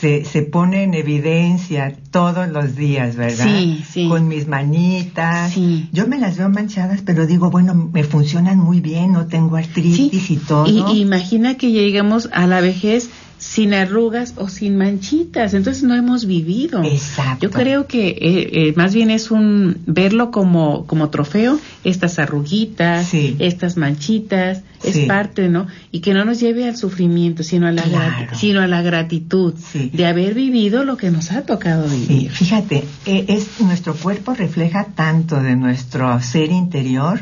se, 0.00 0.24
se 0.24 0.42
pone 0.42 0.84
en 0.84 0.94
evidencia 0.94 1.96
todos 2.10 2.48
los 2.48 2.76
días, 2.76 3.16
¿verdad? 3.16 3.46
Sí, 3.46 3.84
sí. 3.88 4.08
Con 4.08 4.28
mis 4.28 4.46
manitas. 4.46 5.52
Sí. 5.52 5.88
Yo 5.92 6.06
me 6.06 6.18
las 6.18 6.36
veo 6.36 6.48
manchadas, 6.48 7.02
pero 7.04 7.26
digo, 7.26 7.50
bueno, 7.50 7.74
me 7.74 8.04
funcionan 8.04 8.58
muy 8.58 8.80
bien, 8.80 9.12
no 9.12 9.26
tengo 9.26 9.56
artritis 9.56 10.30
y 10.30 10.36
todo. 10.36 10.66
Y, 10.66 11.00
imagina 11.00 11.56
que 11.56 11.70
lleguemos 11.70 12.28
a 12.32 12.46
la 12.46 12.60
vejez 12.60 13.10
sin 13.40 13.72
arrugas 13.72 14.34
o 14.36 14.48
sin 14.48 14.76
manchitas, 14.76 15.54
entonces 15.54 15.82
no 15.82 15.94
hemos 15.94 16.26
vivido. 16.26 16.84
Exacto. 16.84 17.46
Yo 17.46 17.50
creo 17.50 17.86
que 17.86 18.08
eh, 18.08 18.18
eh, 18.20 18.74
más 18.76 18.94
bien 18.94 19.10
es 19.10 19.30
un 19.30 19.78
verlo 19.86 20.30
como, 20.30 20.86
como 20.86 21.08
trofeo, 21.08 21.58
estas 21.82 22.18
arruguitas, 22.18 23.14
estas 23.14 23.78
manchitas, 23.78 24.62
es 24.84 24.98
parte, 25.06 25.48
¿no? 25.48 25.66
Y 25.90 26.00
que 26.00 26.12
no 26.12 26.24
nos 26.26 26.38
lleve 26.38 26.68
al 26.68 26.76
sufrimiento, 26.76 27.42
sino 27.42 27.66
a 27.66 27.72
la, 27.72 28.28
sino 28.34 28.60
a 28.60 28.66
la 28.66 28.82
gratitud 28.82 29.54
de 29.74 30.06
haber 30.06 30.34
vivido 30.34 30.84
lo 30.84 30.98
que 30.98 31.10
nos 31.10 31.32
ha 31.32 31.42
tocado 31.42 31.88
vivir. 31.88 32.30
Fíjate, 32.30 32.84
e, 33.06 33.24
es, 33.28 33.60
nuestro 33.60 33.94
cuerpo 33.94 34.34
refleja 34.34 34.88
tanto 34.94 35.42
de 35.42 35.56
nuestro 35.56 36.20
ser 36.20 36.50
interior 36.50 37.20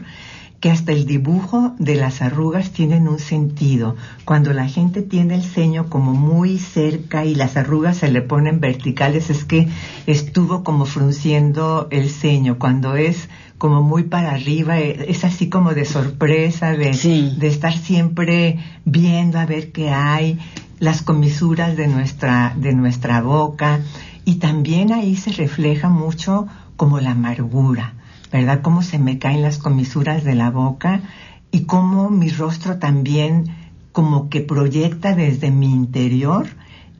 que 0.61 0.71
hasta 0.71 0.90
el 0.90 1.07
dibujo 1.07 1.75
de 1.79 1.94
las 1.94 2.21
arrugas 2.21 2.71
tienen 2.71 3.07
un 3.07 3.21
sentido. 3.21 3.94
Cuando 4.25 4.53
la 4.53 4.66
gente 4.66 5.03
tiene 5.03 5.37
el 5.37 5.44
ceño 5.44 5.88
como 5.88 6.14
muy 6.14 6.59
cerca 6.59 7.25
y 7.25 7.35
las 7.37 7.57
arrugas 7.57 7.99
se 7.99 8.11
le 8.11 8.23
ponen 8.23 8.59
verticales, 8.59 9.31
es 9.31 9.44
que 9.44 9.68
estuvo 10.07 10.64
como 10.64 10.85
frunciendo 10.85 11.87
el 11.90 12.11
ceño. 12.11 12.59
Cuando 12.59 12.97
es 12.97 13.29
como 13.57 13.83
muy 13.83 14.05
para 14.05 14.33
arriba, 14.33 14.81
e, 14.81 15.11
es 15.11 15.25
así 15.25 15.49
como 15.49 15.75
de 15.75 15.85
sorpresa, 15.85 16.73
de, 16.73 16.90
de 17.38 17.47
estar 17.47 17.77
siempre 17.77 18.59
viendo 18.85 19.38
a 19.38 19.47
ver 19.47 19.71
qué 19.71 19.90
hay, 19.90 20.38
las 20.81 21.03
comisuras 21.03 21.77
de 21.77 21.87
nuestra, 21.87 22.55
de 22.57 22.73
nuestra 22.73 23.23
boca. 23.23 23.81
Y 24.25 24.37
también 24.37 24.92
ahí 24.92 25.14
se 25.14 25.31
refleja 25.31 25.88
mucho 25.88 26.49
como 26.77 26.99
la 26.99 27.12
amargura 27.12 27.94
¿verdad? 28.32 28.60
Cómo 28.62 28.82
se 28.82 28.98
me 28.98 29.18
caen 29.18 29.42
las 29.42 29.58
comisuras 29.58 30.24
de 30.24 30.34
la 30.34 30.50
boca 30.50 31.02
y 31.50 31.60
cómo 31.62 32.10
mi 32.10 32.28
rostro 32.28 32.78
también 32.78 33.46
como 33.92 34.28
que 34.28 34.40
proyecta 34.40 35.14
desde 35.14 35.50
mi 35.50 35.70
interior 35.70 36.46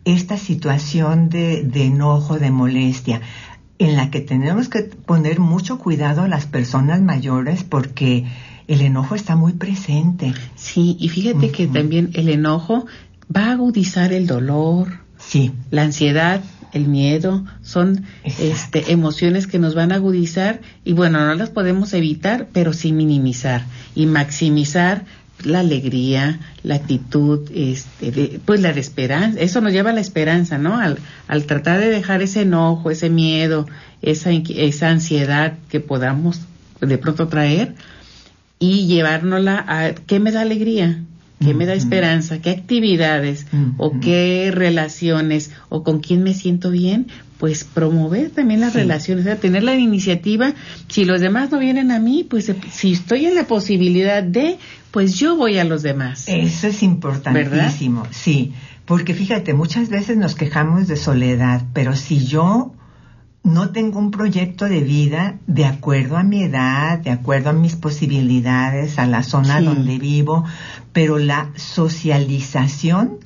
esta 0.04 0.36
situación 0.36 1.28
de, 1.28 1.62
de 1.62 1.84
enojo, 1.84 2.38
de 2.38 2.50
molestia, 2.50 3.20
en 3.78 3.96
la 3.96 4.10
que 4.10 4.20
tenemos 4.20 4.68
que 4.68 4.82
poner 4.82 5.38
mucho 5.38 5.78
cuidado 5.78 6.22
a 6.22 6.28
las 6.28 6.46
personas 6.46 7.00
mayores 7.00 7.62
porque 7.62 8.26
el 8.66 8.80
enojo 8.80 9.14
está 9.14 9.36
muy 9.36 9.54
presente. 9.54 10.34
Sí, 10.54 10.96
y 10.98 11.08
fíjate 11.08 11.50
que 11.50 11.66
también 11.66 12.10
el 12.14 12.28
enojo 12.28 12.86
va 13.34 13.46
a 13.46 13.52
agudizar 13.52 14.12
el 14.12 14.26
dolor, 14.26 15.00
sí. 15.18 15.52
la 15.70 15.82
ansiedad, 15.82 16.42
el 16.72 16.87
miedo, 16.88 17.44
son 17.62 18.04
este, 18.24 18.92
emociones 18.92 19.46
que 19.46 19.59
nos 19.59 19.74
van 19.74 19.92
a 19.92 19.96
agudizar 19.96 20.61
y 20.85 20.92
bueno, 20.92 21.24
no 21.26 21.35
las 21.35 21.50
podemos 21.50 21.92
evitar, 21.94 22.48
pero 22.52 22.72
sí 22.72 22.92
minimizar 22.92 23.64
y 23.94 24.07
maximizar 24.07 25.04
la 25.44 25.61
alegría, 25.61 26.40
la 26.62 26.76
actitud, 26.76 27.48
este, 27.54 28.40
pues 28.44 28.61
la 28.61 28.70
esperanza, 28.70 29.40
eso 29.40 29.61
nos 29.61 29.72
lleva 29.72 29.90
a 29.90 29.92
la 29.94 30.00
esperanza, 30.00 30.59
¿no? 30.59 30.78
Al, 30.78 30.98
al 31.28 31.44
tratar 31.44 31.78
de 31.81 31.88
dejar 31.88 32.22
ese 32.22 32.42
enojo, 32.42 32.90
ese 32.90 33.09
miedo, 33.09 33.66
esa, 34.02 34.31
esa 34.31 34.90
ansiedad 34.90 35.54
que 35.68 35.81
podamos 35.81 36.40
de 36.81 36.98
pronto 36.98 37.28
traer 37.28 37.74
y 38.59 38.87
llevárnosla 38.87 39.64
a, 39.66 39.94
¿qué 39.94 40.20
me 40.20 40.33
da 40.33 40.40
alegría? 40.40 41.02
¿Qué 41.40 41.55
me 41.55 41.66
da 41.66 41.74
esperanza? 41.74 42.40
¿Qué 42.40 42.51
actividades 42.51 43.46
o 43.77 44.01
qué 44.01 44.51
relaciones 44.53 45.53
o 45.68 45.83
con 45.85 46.01
quién 46.01 46.22
me 46.22 46.35
siento 46.35 46.70
bien? 46.70 47.07
Pues 47.38 47.62
promover 47.62 48.31
también 48.31 48.61
las 48.61 48.74
relaciones, 48.74 49.24
o 49.24 49.29
sea, 49.29 49.37
tener 49.37 49.62
la 49.62 49.77
iniciativa. 49.77 50.55
Si 50.88 51.05
los 51.05 51.20
demás 51.20 51.53
no 51.53 51.61
vienen 51.61 51.92
a 51.92 52.01
mí, 52.01 52.27
pues 52.29 52.53
si 52.72 52.92
estoy 52.92 53.27
en 53.27 53.37
la 53.37 53.46
posibilidad 53.46 54.24
de, 54.24 54.59
pues 54.90 55.14
yo 55.14 55.37
voy 55.37 55.59
a 55.59 55.64
los 55.64 55.83
demás. 55.83 56.24
Eso 56.27 56.66
es 56.66 56.83
importantísimo, 56.83 58.05
sí. 58.11 58.53
Porque 58.85 59.14
fíjate, 59.14 59.55
muchas 59.55 59.90
veces 59.90 60.16
nos 60.16 60.35
quejamos 60.35 60.88
de 60.88 60.96
soledad, 60.96 61.62
pero 61.72 61.94
si 61.94 62.24
yo 62.24 62.72
no 63.42 63.70
tengo 63.70 63.98
un 63.98 64.11
proyecto 64.11 64.68
de 64.68 64.81
vida 64.81 65.38
de 65.46 65.64
acuerdo 65.64 66.16
a 66.16 66.22
mi 66.22 66.42
edad, 66.42 66.98
de 66.98 67.11
acuerdo 67.11 67.51
a 67.51 67.55
mis 67.55 67.77
posibilidades, 67.77 68.98
a 68.98 69.07
la 69.07 69.22
zona 69.22 69.61
donde 69.61 69.98
vivo, 69.98 70.44
pero 70.92 71.18
la 71.18 71.51
socialización 71.57 73.18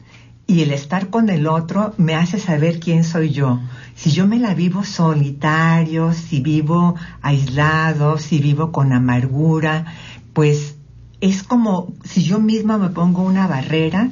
y 0.47 0.61
el 0.63 0.73
estar 0.73 1.09
con 1.09 1.31
el 1.31 1.47
otro 1.47 1.95
me 1.97 2.15
hace 2.15 2.39
saber 2.39 2.79
quién 2.79 3.05
soy 3.05 3.31
yo. 3.31 3.61
Si 3.95 4.11
yo 4.11 4.27
me 4.27 4.39
la 4.39 4.55
vivo 4.55 4.85
solitario, 4.85 6.13
si 6.13 6.41
vivo 6.41 6.95
aislado, 7.23 8.19
si 8.19 8.39
vivo 8.39 8.71
con 8.73 8.93
amargura, 8.93 9.87
pues 10.33 10.77
es 11.21 11.43
como 11.43 11.95
si 12.05 12.23
yo 12.23 12.41
misma 12.41 12.79
me 12.79 12.91
pongo 12.91 13.23
una 13.23 13.47
barrera 13.47 14.11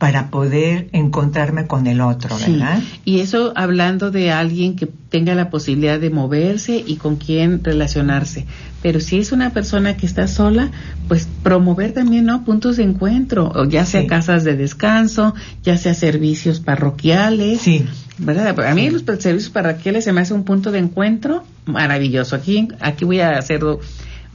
para 0.00 0.30
poder 0.30 0.88
encontrarme 0.92 1.66
con 1.66 1.86
el 1.86 2.00
otro, 2.00 2.34
¿verdad? 2.38 2.82
Y 3.04 3.20
eso 3.20 3.52
hablando 3.54 4.10
de 4.10 4.32
alguien 4.32 4.74
que 4.74 4.86
tenga 4.86 5.34
la 5.34 5.50
posibilidad 5.50 6.00
de 6.00 6.08
moverse 6.08 6.82
y 6.86 6.96
con 6.96 7.16
quien 7.16 7.62
relacionarse. 7.62 8.46
Pero 8.80 9.00
si 9.00 9.18
es 9.18 9.30
una 9.30 9.50
persona 9.50 9.98
que 9.98 10.06
está 10.06 10.26
sola, 10.26 10.70
pues 11.06 11.28
promover 11.42 11.92
también, 11.92 12.24
¿no? 12.24 12.46
Puntos 12.46 12.78
de 12.78 12.84
encuentro, 12.84 13.52
o 13.54 13.66
ya 13.66 13.84
sea 13.84 14.06
casas 14.06 14.42
de 14.42 14.56
descanso, 14.56 15.34
ya 15.64 15.76
sea 15.76 15.92
servicios 15.92 16.60
parroquiales. 16.60 17.60
Sí. 17.60 17.84
¿Verdad? 18.16 18.58
A 18.58 18.74
mí 18.74 18.88
los 18.88 19.02
servicios 19.02 19.50
parroquiales 19.50 20.04
se 20.04 20.14
me 20.14 20.22
hace 20.22 20.32
un 20.32 20.44
punto 20.44 20.72
de 20.72 20.78
encuentro 20.78 21.44
maravilloso. 21.66 22.36
Aquí, 22.36 22.68
aquí 22.80 23.04
voy 23.04 23.20
a 23.20 23.36
hacerlo. 23.36 23.80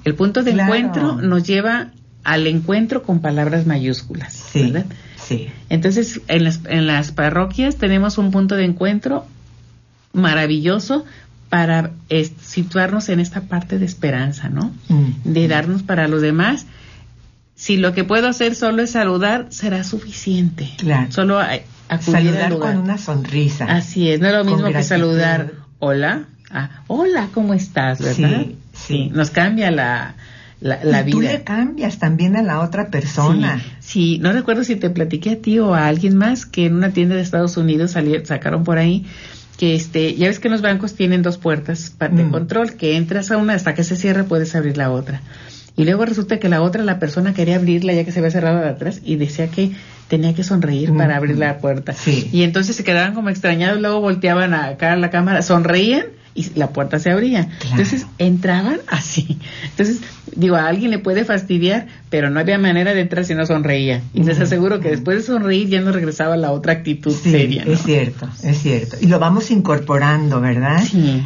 El 0.03 0.13
punto 0.13 0.43
de 0.43 0.51
encuentro 0.51 1.15
nos 1.15 1.41
lleva 1.41 1.89
al 2.23 2.45
encuentro 2.45 3.01
con 3.01 3.19
palabras 3.19 3.65
mayúsculas, 3.65 4.31
sí. 4.53 4.69
¿verdad? 4.71 4.85
Sí. 5.27 5.49
Entonces, 5.69 6.21
en 6.27 6.43
las, 6.43 6.61
en 6.65 6.87
las 6.87 7.11
parroquias 7.11 7.77
tenemos 7.77 8.17
un 8.17 8.31
punto 8.31 8.55
de 8.55 8.65
encuentro 8.65 9.25
maravilloso 10.13 11.05
para 11.49 11.91
situarnos 12.41 13.09
en 13.09 13.19
esta 13.19 13.41
parte 13.41 13.79
de 13.79 13.85
esperanza, 13.85 14.49
¿no? 14.49 14.73
Mm. 14.89 15.11
De 15.23 15.47
darnos 15.47 15.83
para 15.83 16.07
los 16.07 16.21
demás. 16.21 16.65
Si 17.55 17.77
lo 17.77 17.93
que 17.93 18.03
puedo 18.03 18.27
hacer 18.27 18.55
solo 18.55 18.81
es 18.81 18.91
saludar, 18.91 19.47
será 19.49 19.83
suficiente. 19.83 20.69
Claro. 20.77 21.11
Solo 21.11 21.39
saludar 21.99 22.57
con 22.57 22.77
una 22.77 22.97
sonrisa. 22.97 23.65
Así 23.65 24.09
es, 24.09 24.19
no 24.19 24.27
es 24.27 24.33
lo 24.33 24.43
mismo 24.43 24.71
que 24.71 24.83
saludar 24.83 25.53
hola. 25.79 26.25
Hola, 26.87 27.29
¿cómo 27.33 27.53
estás? 27.53 27.99
¿Verdad? 27.99 28.43
Sí, 28.43 28.57
sí. 28.73 29.11
Nos 29.13 29.29
cambia 29.29 29.71
la, 29.71 30.15
la, 30.59 31.03
vida. 31.03 31.11
Tú 31.11 31.21
le 31.21 31.43
cambias 31.43 31.99
también 31.99 32.35
a 32.35 32.41
la 32.41 32.61
otra 32.61 32.87
persona. 32.89 33.61
Sí, 33.79 34.19
no 34.19 34.31
recuerdo 34.31 34.63
si 34.63 34.75
te 34.75 34.89
platiqué 34.89 35.31
a 35.31 35.35
ti 35.37 35.59
o 35.59 35.73
a 35.73 35.87
alguien 35.87 36.15
más 36.15 36.45
que 36.45 36.65
en 36.65 36.75
una 36.75 36.91
tienda 36.91 37.15
de 37.15 37.21
Estados 37.21 37.57
Unidos 37.57 37.91
salieron, 37.91 38.25
sacaron 38.25 38.63
por 38.63 38.77
ahí 38.77 39.05
que 39.57 39.75
este, 39.75 40.15
ya 40.15 40.27
ves 40.27 40.39
que 40.39 40.49
los 40.49 40.61
bancos 40.61 40.95
tienen 40.95 41.21
dos 41.21 41.37
puertas 41.37 41.95
de 41.99 42.23
mm. 42.23 42.31
control, 42.31 42.73
que 42.73 42.97
entras 42.97 43.31
a 43.31 43.37
una 43.37 43.53
hasta 43.53 43.73
que 43.73 43.83
se 43.83 43.95
cierre 43.95 44.23
puedes 44.23 44.55
abrir 44.55 44.77
la 44.77 44.91
otra. 44.91 45.21
Y 45.77 45.83
luego 45.83 46.05
resulta 46.05 46.39
que 46.39 46.49
la 46.49 46.61
otra, 46.61 46.83
la 46.83 46.99
persona 46.99 47.33
quería 47.33 47.57
abrirla 47.57 47.93
ya 47.93 48.05
que 48.05 48.11
se 48.11 48.19
había 48.19 48.31
cerrado 48.31 48.61
de 48.61 48.69
atrás 48.69 49.01
y 49.03 49.17
decía 49.17 49.47
que 49.47 49.71
tenía 50.07 50.33
que 50.33 50.43
sonreír 50.43 50.93
para 50.95 51.17
abrir 51.17 51.37
la 51.37 51.57
puerta. 51.57 51.93
Y 52.31 52.43
entonces 52.43 52.75
se 52.75 52.83
quedaban 52.83 53.13
como 53.13 53.29
extrañados, 53.29 53.81
luego 53.81 53.99
volteaban 53.99 54.53
acá 54.53 54.93
a 54.93 54.95
la 54.95 55.09
cámara, 55.09 55.41
sonreían 55.41 56.05
y 56.35 56.51
la 56.55 56.69
puerta 56.69 56.99
se 56.99 57.09
abría. 57.09 57.49
Entonces 57.71 58.05
entraban 58.19 58.79
así. 58.87 59.39
Entonces, 59.63 60.01
digo, 60.35 60.57
a 60.57 60.67
alguien 60.67 60.91
le 60.91 60.99
puede 60.99 61.23
fastidiar, 61.23 61.87
pero 62.09 62.29
no 62.29 62.39
había 62.39 62.57
manera 62.57 62.93
de 62.93 63.01
entrar 63.01 63.23
si 63.23 63.33
no 63.33 63.45
sonreía. 63.45 64.01
Y 64.13 64.23
les 64.23 64.39
aseguro 64.39 64.81
que 64.81 64.89
después 64.89 65.17
de 65.17 65.23
sonreír 65.23 65.69
ya 65.69 65.81
no 65.81 65.93
regresaba 65.93 66.35
la 66.35 66.51
otra 66.51 66.73
actitud 66.73 67.13
seria. 67.13 67.63
Es 67.63 67.83
cierto, 67.83 68.27
es 68.43 68.57
cierto. 68.57 68.97
Y 68.99 69.07
lo 69.07 69.17
vamos 69.17 69.49
incorporando, 69.49 70.41
¿verdad? 70.41 70.83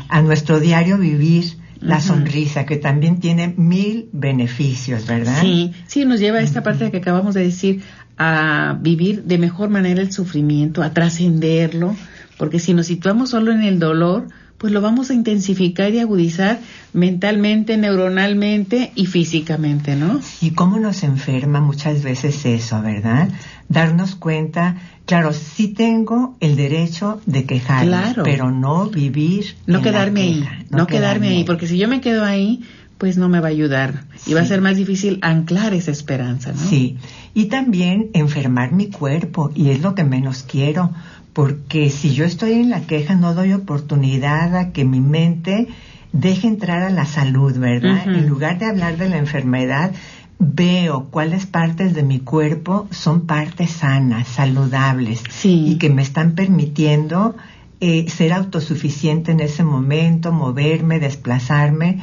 A 0.07 0.21
nuestro 0.21 0.59
diario 0.59 0.97
vivir. 0.97 1.57
La 1.81 2.01
sonrisa, 2.01 2.65
que 2.65 2.75
también 2.75 3.21
tiene 3.21 3.53
mil 3.55 4.09
beneficios, 4.11 5.07
¿verdad? 5.07 5.39
Sí, 5.39 5.71
sí, 5.87 6.03
nos 6.03 6.19
lleva 6.19 6.39
a 6.39 6.41
esta 6.41 6.61
parte 6.61 6.91
que 6.91 6.97
acabamos 6.97 7.35
de 7.35 7.43
decir, 7.43 7.83
a 8.17 8.77
vivir 8.81 9.23
de 9.23 9.37
mejor 9.37 9.69
manera 9.69 10.01
el 10.01 10.11
sufrimiento, 10.11 10.83
a 10.83 10.91
trascenderlo, 10.93 11.95
porque 12.37 12.59
si 12.59 12.73
nos 12.73 12.87
situamos 12.87 13.29
solo 13.29 13.53
en 13.53 13.63
el 13.63 13.79
dolor, 13.79 14.27
pues 14.59 14.73
lo 14.73 14.81
vamos 14.81 15.09
a 15.09 15.13
intensificar 15.13 15.93
y 15.93 15.99
agudizar 15.99 16.59
mentalmente, 16.91 17.77
neuronalmente 17.77 18.91
y 18.93 19.05
físicamente, 19.05 19.95
¿no? 19.95 20.19
Y 20.41 20.51
cómo 20.51 20.79
nos 20.79 21.03
enferma 21.03 21.61
muchas 21.61 22.03
veces 22.03 22.45
eso, 22.45 22.81
¿verdad? 22.81 23.29
Darnos 23.69 24.15
cuenta, 24.15 24.75
claro, 25.05 25.31
sí 25.31 25.69
tengo 25.69 26.35
el 26.41 26.57
derecho 26.57 27.21
de 27.25 27.45
quejarme, 27.45 28.15
pero 28.25 28.51
no 28.51 28.89
vivir. 28.89 29.55
No 29.65 29.81
quedarme 29.81 30.21
ahí, 30.21 30.45
no, 30.69 30.87
quedarme, 30.87 31.29
ahí, 31.29 31.43
porque 31.45 31.65
si 31.65 31.77
yo 31.77 31.87
me 31.87 32.01
quedo 32.01 32.25
ahí, 32.25 32.61
pues 32.97 33.17
no 33.17 33.29
me 33.29 33.39
va 33.39 33.47
a 33.47 33.51
ayudar 33.51 34.03
y 34.25 34.33
va 34.33 34.41
a 34.41 34.45
ser 34.45 34.59
más 34.59 34.75
difícil 34.75 35.19
anclar 35.21 35.73
esa 35.73 35.91
esperanza, 35.91 36.51
¿no? 36.51 36.59
Sí, 36.59 36.97
y 37.33 37.45
también 37.45 38.09
enfermar 38.13 38.73
mi 38.73 38.89
cuerpo 38.89 39.51
y 39.55 39.69
es 39.69 39.81
lo 39.81 39.95
que 39.95 40.03
menos 40.03 40.43
quiero 40.43 40.91
porque 41.39 41.89
si 41.89 42.13
yo 42.13 42.25
estoy 42.25 42.51
en 42.51 42.69
la 42.69 42.81
queja 42.81 43.15
no 43.15 43.33
doy 43.33 43.53
oportunidad 43.53 44.57
a 44.57 44.73
que 44.73 44.83
mi 44.83 44.99
mente 44.99 45.69
deje 46.11 46.49
entrar 46.49 46.81
a 46.81 46.89
la 46.89 47.05
salud, 47.05 47.57
¿verdad? 47.57 48.09
En 48.13 48.27
lugar 48.27 48.59
de 48.59 48.65
hablar 48.65 48.97
de 48.97 49.07
la 49.07 49.19
enfermedad, 49.19 49.93
veo 50.37 51.07
cuáles 51.09 51.45
partes 51.45 51.93
de 51.93 52.03
mi 52.03 52.19
cuerpo 52.19 52.89
son 52.91 53.25
partes 53.25 53.69
sanas, 53.69 54.27
saludables 54.27 55.23
y 55.41 55.77
que 55.77 55.89
me 55.89 56.01
están 56.01 56.35
permitiendo 56.35 57.37
eh, 57.79 58.09
ser 58.09 58.33
autosuficiente 58.33 59.31
en 59.31 59.39
ese 59.39 59.63
momento, 59.63 60.33
moverme, 60.33 60.99
desplazarme. 60.99 62.01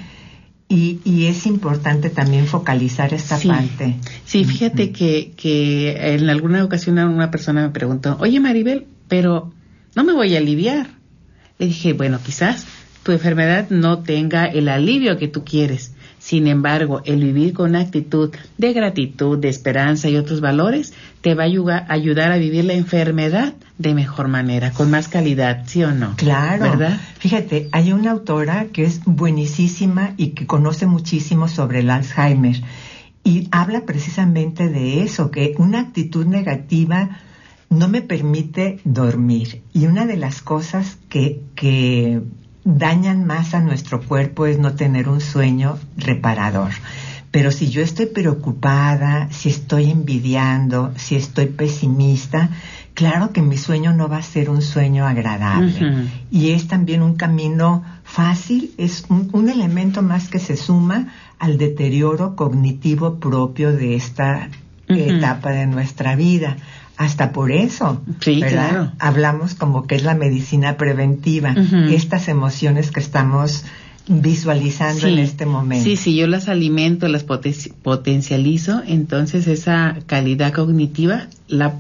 Y, 0.67 1.01
y, 1.05 1.27
es 1.27 1.47
importante 1.47 2.09
también 2.09 2.47
focalizar 2.47 3.13
esta 3.13 3.39
parte. 3.39 3.97
Sí, 4.25 4.45
fíjate 4.45 4.93
que, 4.93 5.33
que 5.37 6.15
en 6.15 6.29
alguna 6.31 6.65
ocasión 6.65 6.99
una 6.99 7.31
persona 7.31 7.63
me 7.63 7.71
preguntó, 7.71 8.17
oye 8.19 8.41
Maribel, 8.41 8.87
pero 9.09 9.53
no 9.95 10.05
me 10.05 10.13
voy 10.13 10.35
a 10.35 10.39
aliviar. 10.39 10.89
Le 11.59 11.67
dije, 11.67 11.93
bueno, 11.93 12.19
quizás 12.25 12.67
tu 13.03 13.13
enfermedad 13.13 13.71
no 13.71 14.01
tenga 14.01 14.47
el 14.47 14.69
alivio 14.69 15.17
que 15.17 15.29
tú 15.29 15.45
quieres, 15.45 15.93
Sin 16.19 16.49
embargo, 16.49 17.03
el 17.05 17.23
vivir 17.23 17.53
con 17.53 17.71
una 17.71 17.81
actitud 17.81 18.35
de 18.59 18.73
gratitud, 18.73 19.39
de 19.39 19.49
esperanza 19.49 20.09
y 20.09 20.17
otros 20.17 20.41
valores 20.41 20.93
te 21.21 21.37
va 21.37 21.45
a 21.45 21.93
ayudar 21.93 22.33
a 22.33 22.37
vivir 22.37 22.65
la 22.65 22.73
enfermedad 22.73 23.55
de 23.79 23.95
mejor 23.95 24.27
manera, 24.27 24.73
con 24.73 24.91
más 24.91 25.07
calidad, 25.07 25.63
¿sí 25.67 25.85
o 25.85 25.93
no? 25.93 26.17
Claro. 26.17 26.65
¿Verdad? 26.65 26.99
Fíjate, 27.19 27.69
hay 27.71 27.93
una 27.93 28.11
autora 28.11 28.67
que 28.73 28.83
es 28.83 29.03
buenísima 29.05 30.15
y 30.17 30.29
que 30.29 30.47
conoce 30.47 30.87
muchísimo 30.87 31.47
sobre 31.47 31.81
el 31.81 31.91
Alzheimer 31.91 32.61
y 33.23 33.49
habla 33.53 33.83
precisamente 33.83 34.69
de 34.69 35.03
eso, 35.03 35.31
que 35.31 35.55
una 35.59 35.81
actitud 35.81 36.27
negativa 36.27 37.21
no 37.71 37.89
me 37.89 38.03
permite 38.03 38.81
dormir. 38.85 39.63
Y 39.73 39.87
una 39.87 40.07
de 40.07 40.17
las 40.17 40.43
cosas 40.43 40.99
que, 41.09 41.43
que 41.55 42.23
dañan 42.65 43.27
más 43.27 43.55
a 43.55 43.61
nuestro 43.61 44.03
cuerpo 44.03 44.47
es 44.47 44.59
no 44.59 44.75
tener 44.75 45.09
un 45.09 45.21
sueño 45.21 45.79
reparador. 45.97 46.73
Pero 47.31 47.51
si 47.51 47.69
yo 47.69 47.83
estoy 47.83 48.07
preocupada, 48.07 49.29
si 49.31 49.51
estoy 49.51 49.91
envidiando, 49.91 50.93
si 50.97 51.17
estoy 51.17 51.47
pesimista, 51.47 52.51
claro 52.95 53.33
que 53.33 53.43
mi 53.43 53.59
sueño 53.59 53.93
no 53.93 54.09
va 54.09 54.17
a 54.19 54.23
ser 54.23 54.49
un 54.49 54.63
sueño 54.63 55.07
agradable. 55.07 56.09
Y 56.31 56.53
es 56.53 56.67
también 56.67 57.03
un 57.03 57.15
camino 57.17 57.85
fácil, 58.05 58.73
es 58.79 59.05
un, 59.11 59.49
elemento 59.51 60.01
más 60.03 60.29
que 60.29 60.39
se 60.39 60.57
suma 60.57 61.13
al 61.39 61.59
deterioro 61.59 62.37
cognitivo 62.37 63.21
propio 63.21 63.71
de 63.71 63.97
esta 63.97 64.49
etapa 64.89 65.51
de 65.51 65.67
nuestra 65.67 66.17
vida. 66.17 66.57
Hasta 66.97 67.33
por 67.33 67.53
eso, 67.53 68.03
sí, 68.21 68.41
Claro. 68.41 68.93
Hablamos 68.99 69.55
como 69.55 69.87
que 69.87 69.97
es 69.97 70.03
la 70.03 70.15
medicina 70.15 70.77
preventiva, 70.77 71.55
estas 71.91 72.29
emociones 72.29 72.91
que 72.91 73.01
estamos 73.01 73.65
visualizando 74.09 75.07
en 75.07 75.19
este 75.19 75.47
momento. 75.47 75.85
Sí, 75.85 75.97
si 75.97 76.17
yo 76.17 76.27
las 76.27 76.49
alimento, 76.49 77.09
las 77.09 77.25
potencializo, 77.25 78.83
entonces 78.87 79.47
esa 79.47 79.97
calidad 80.07 80.53
cognitiva 80.53 81.27
la 81.49 81.75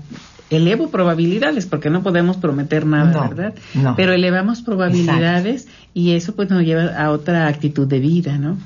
elevo 0.50 0.90
probabilidades, 0.90 1.66
porque 1.66 1.90
no 1.90 2.02
podemos 2.02 2.36
prometer 2.36 2.86
nada, 2.86 3.28
¿verdad? 3.28 3.54
No. 3.74 3.96
Pero 3.96 4.12
elevamos 4.12 4.62
probabilidades 4.62 5.66
y 5.94 6.12
eso 6.12 6.34
pues 6.34 6.50
nos 6.50 6.62
lleva 6.62 6.96
a 6.96 7.10
otra 7.10 7.48
actitud 7.48 7.86
de 7.86 8.00
vida, 8.00 8.38
¿no? 8.38 8.58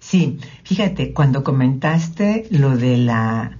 Sí, 0.00 0.38
fíjate, 0.64 1.12
cuando 1.12 1.42
comentaste 1.42 2.46
lo 2.50 2.76
de 2.76 2.98
la 2.98 3.58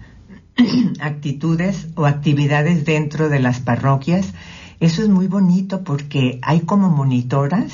actitudes 1.00 1.88
o 1.94 2.06
actividades 2.06 2.84
dentro 2.84 3.28
de 3.28 3.40
las 3.40 3.60
parroquias, 3.60 4.32
eso 4.80 5.02
es 5.02 5.08
muy 5.08 5.26
bonito 5.26 5.82
porque 5.82 6.38
hay 6.42 6.60
como 6.60 6.90
monitoras, 6.90 7.72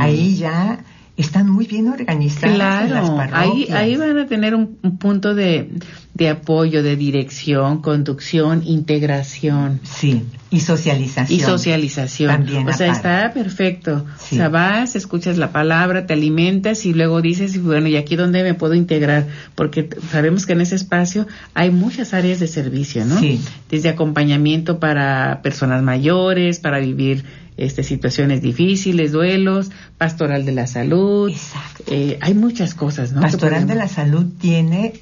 ahí 0.00 0.36
ya 0.36 0.84
están 1.16 1.50
muy 1.50 1.66
bien 1.66 1.88
organizadas 1.88 2.90
las 2.90 3.10
parroquias. 3.10 3.70
Ahí, 3.70 3.92
ahí 3.92 3.96
van 3.96 4.18
a 4.18 4.26
tener 4.26 4.54
un 4.54 4.76
punto 4.98 5.34
de, 5.34 5.70
de 6.14 6.28
apoyo, 6.28 6.82
de 6.82 6.96
dirección, 6.96 7.80
conducción, 7.80 8.62
integración. 8.66 9.80
Sí, 9.84 10.24
y 10.50 10.60
socialización. 10.60 11.38
Y 11.38 11.40
socialización. 11.40 12.30
También 12.30 12.68
o 12.68 12.72
sea, 12.72 12.90
está 12.90 13.32
perfecto. 13.32 14.04
O 14.16 14.34
sea, 14.34 14.48
vas, 14.48 14.96
escuchas 14.96 15.38
la 15.38 15.52
palabra, 15.52 16.06
te 16.06 16.14
alimentas 16.14 16.84
y 16.86 16.92
luego 16.92 17.22
dices, 17.22 17.62
bueno, 17.62 17.86
¿y 17.86 17.96
aquí 17.96 18.16
dónde 18.16 18.42
me 18.42 18.54
puedo 18.54 18.74
integrar? 18.74 19.28
Porque 19.54 19.88
sabemos 20.10 20.46
que 20.46 20.54
en 20.54 20.62
ese 20.62 20.74
espacio 20.74 21.28
hay 21.54 21.70
muchas 21.70 22.12
áreas 22.12 22.40
de 22.40 22.48
servicio, 22.48 23.04
¿no? 23.04 23.18
Sí. 23.20 23.40
Desde 23.70 23.88
acompañamiento 23.88 24.80
para 24.80 25.40
personas 25.42 25.82
mayores, 25.82 26.58
para 26.58 26.80
vivir 26.80 27.24
este, 27.56 27.84
situaciones 27.84 28.42
difíciles, 28.42 29.12
duelos, 29.12 29.70
pastoral 29.98 30.44
de 30.44 30.52
la 30.52 30.66
salud. 30.66 31.30
Exacto. 31.30 31.84
Eh, 31.86 32.18
hay 32.20 32.34
muchas 32.34 32.74
cosas, 32.74 33.12
¿no? 33.12 33.20
Pastoral 33.20 33.68
de 33.68 33.76
la 33.76 33.86
salud 33.86 34.26
tiene 34.40 34.94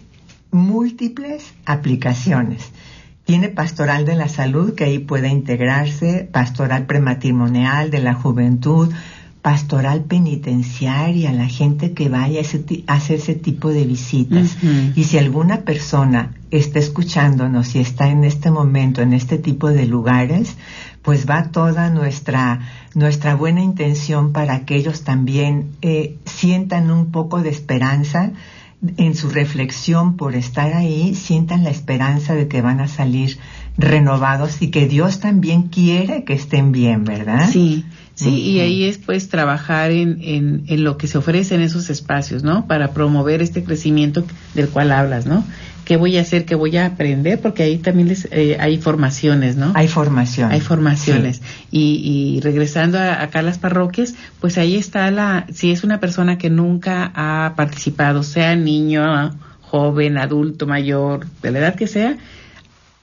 múltiples 0.51 1.53
aplicaciones. 1.65 2.71
Tiene 3.25 3.49
pastoral 3.49 4.07
de 4.07 4.15
la 4.15 4.29
salud, 4.29 4.75
que 4.75 4.85
ahí 4.85 4.99
puede 4.99 5.29
integrarse, 5.29 6.29
pastoral 6.33 6.87
prematrimonial 6.87 7.91
de 7.91 8.01
la 8.01 8.15
juventud, 8.15 8.91
pastoral 9.43 10.05
penitenciaria, 10.05 11.33
la 11.33 11.47
gente 11.47 11.93
que 11.93 12.09
vaya 12.09 12.41
a 12.41 12.95
hacer 12.95 13.17
ese 13.17 13.35
tipo 13.35 13.69
de 13.71 13.85
visitas. 13.85 14.57
Y 14.97 15.05
si 15.05 15.19
alguna 15.19 15.63
persona 15.63 16.35
está 16.51 16.79
escuchándonos 16.79 17.75
y 17.75 17.81
está 17.81 18.09
en 18.09 18.25
este 18.25 18.51
momento 18.51 19.03
en 19.03 19.13
este 19.13 19.39
tipo 19.39 19.69
de 19.69 19.87
lugares, 19.87 20.57
pues 21.03 21.29
va 21.29 21.51
toda 21.51 21.91
nuestra, 21.91 22.61
nuestra 22.95 23.35
buena 23.35 23.63
intención 23.63 24.33
para 24.33 24.65
que 24.65 24.77
ellos 24.77 25.05
también 25.05 25.71
eh, 25.83 26.17
sientan 26.25 26.91
un 26.91 27.11
poco 27.13 27.43
de 27.43 27.51
esperanza 27.51 28.33
en 28.97 29.15
su 29.17 29.29
reflexión 29.31 30.17
por 30.17 30.35
estar 30.37 30.73
ahí, 30.75 31.15
sientan 31.15 31.65
la 31.65 31.71
esperanza 31.71 32.35
de 32.35 32.47
que 32.47 32.63
van 32.63 32.81
a 32.81 32.89
salir 32.89 33.39
renovados 33.77 34.63
y 34.63 34.69
que 34.69 34.87
Dios 34.87 35.21
también 35.21 35.65
quiere 35.65 36.25
que 36.25 36.33
estén 36.33 36.73
bien, 36.73 37.05
¿verdad? 37.05 37.49
Sí, 37.51 37.85
sí, 38.15 38.31
y 38.31 38.61
ahí 38.61 38.85
es 38.85 38.99
pues 38.99 39.29
trabajar 39.29 39.91
en, 39.91 40.19
en, 40.23 40.65
en, 40.67 40.85
lo 40.85 40.97
que 40.97 41.07
se 41.07 41.19
ofrece 41.19 41.55
en 41.55 41.63
esos 41.63 41.91
espacios, 41.91 42.43
¿no? 42.43 42.67
Para 42.67 42.93
promover 42.93 43.43
este 43.43 43.65
crecimiento 43.65 44.25
del 44.55 44.69
cual 44.69 44.93
hablas, 44.93 45.27
¿no? 45.27 45.45
Qué 45.89 45.97
voy 45.97 46.19
a 46.19 46.21
hacer, 46.21 46.45
qué 46.45 46.55
voy 46.55 46.77
a 46.77 46.85
aprender, 46.85 47.41
porque 47.41 47.63
ahí 47.63 47.79
también 47.79 48.15
eh, 48.31 48.59
hay 48.61 48.77
formaciones, 48.77 49.57
¿no? 49.57 49.73
Hay 49.75 49.89
formación. 49.89 50.53
Hay 50.53 50.61
formaciones. 50.61 51.41
Y, 51.71 52.41
regresando 52.43 52.99
a, 52.99 53.23
acá 53.23 53.39
a 53.39 53.43
las 53.43 53.57
parroquias, 53.57 54.15
pues 54.39 54.59
ahí 54.59 54.77
está 54.77 55.11
la, 55.11 55.47
si 55.51 55.73
es 55.73 55.85
una 55.85 55.99
persona 55.99 56.37
que 56.37 56.51
nunca 56.51 57.11
ha 57.15 57.55
participado, 57.57 58.23
sea 58.23 58.55
niño, 58.55 59.31
joven, 59.63 60.19
adulto, 60.19 60.67
mayor, 60.67 61.27
de 61.41 61.53
la 61.53 61.61
edad 61.61 61.75
que 61.75 61.87
sea, 61.87 62.19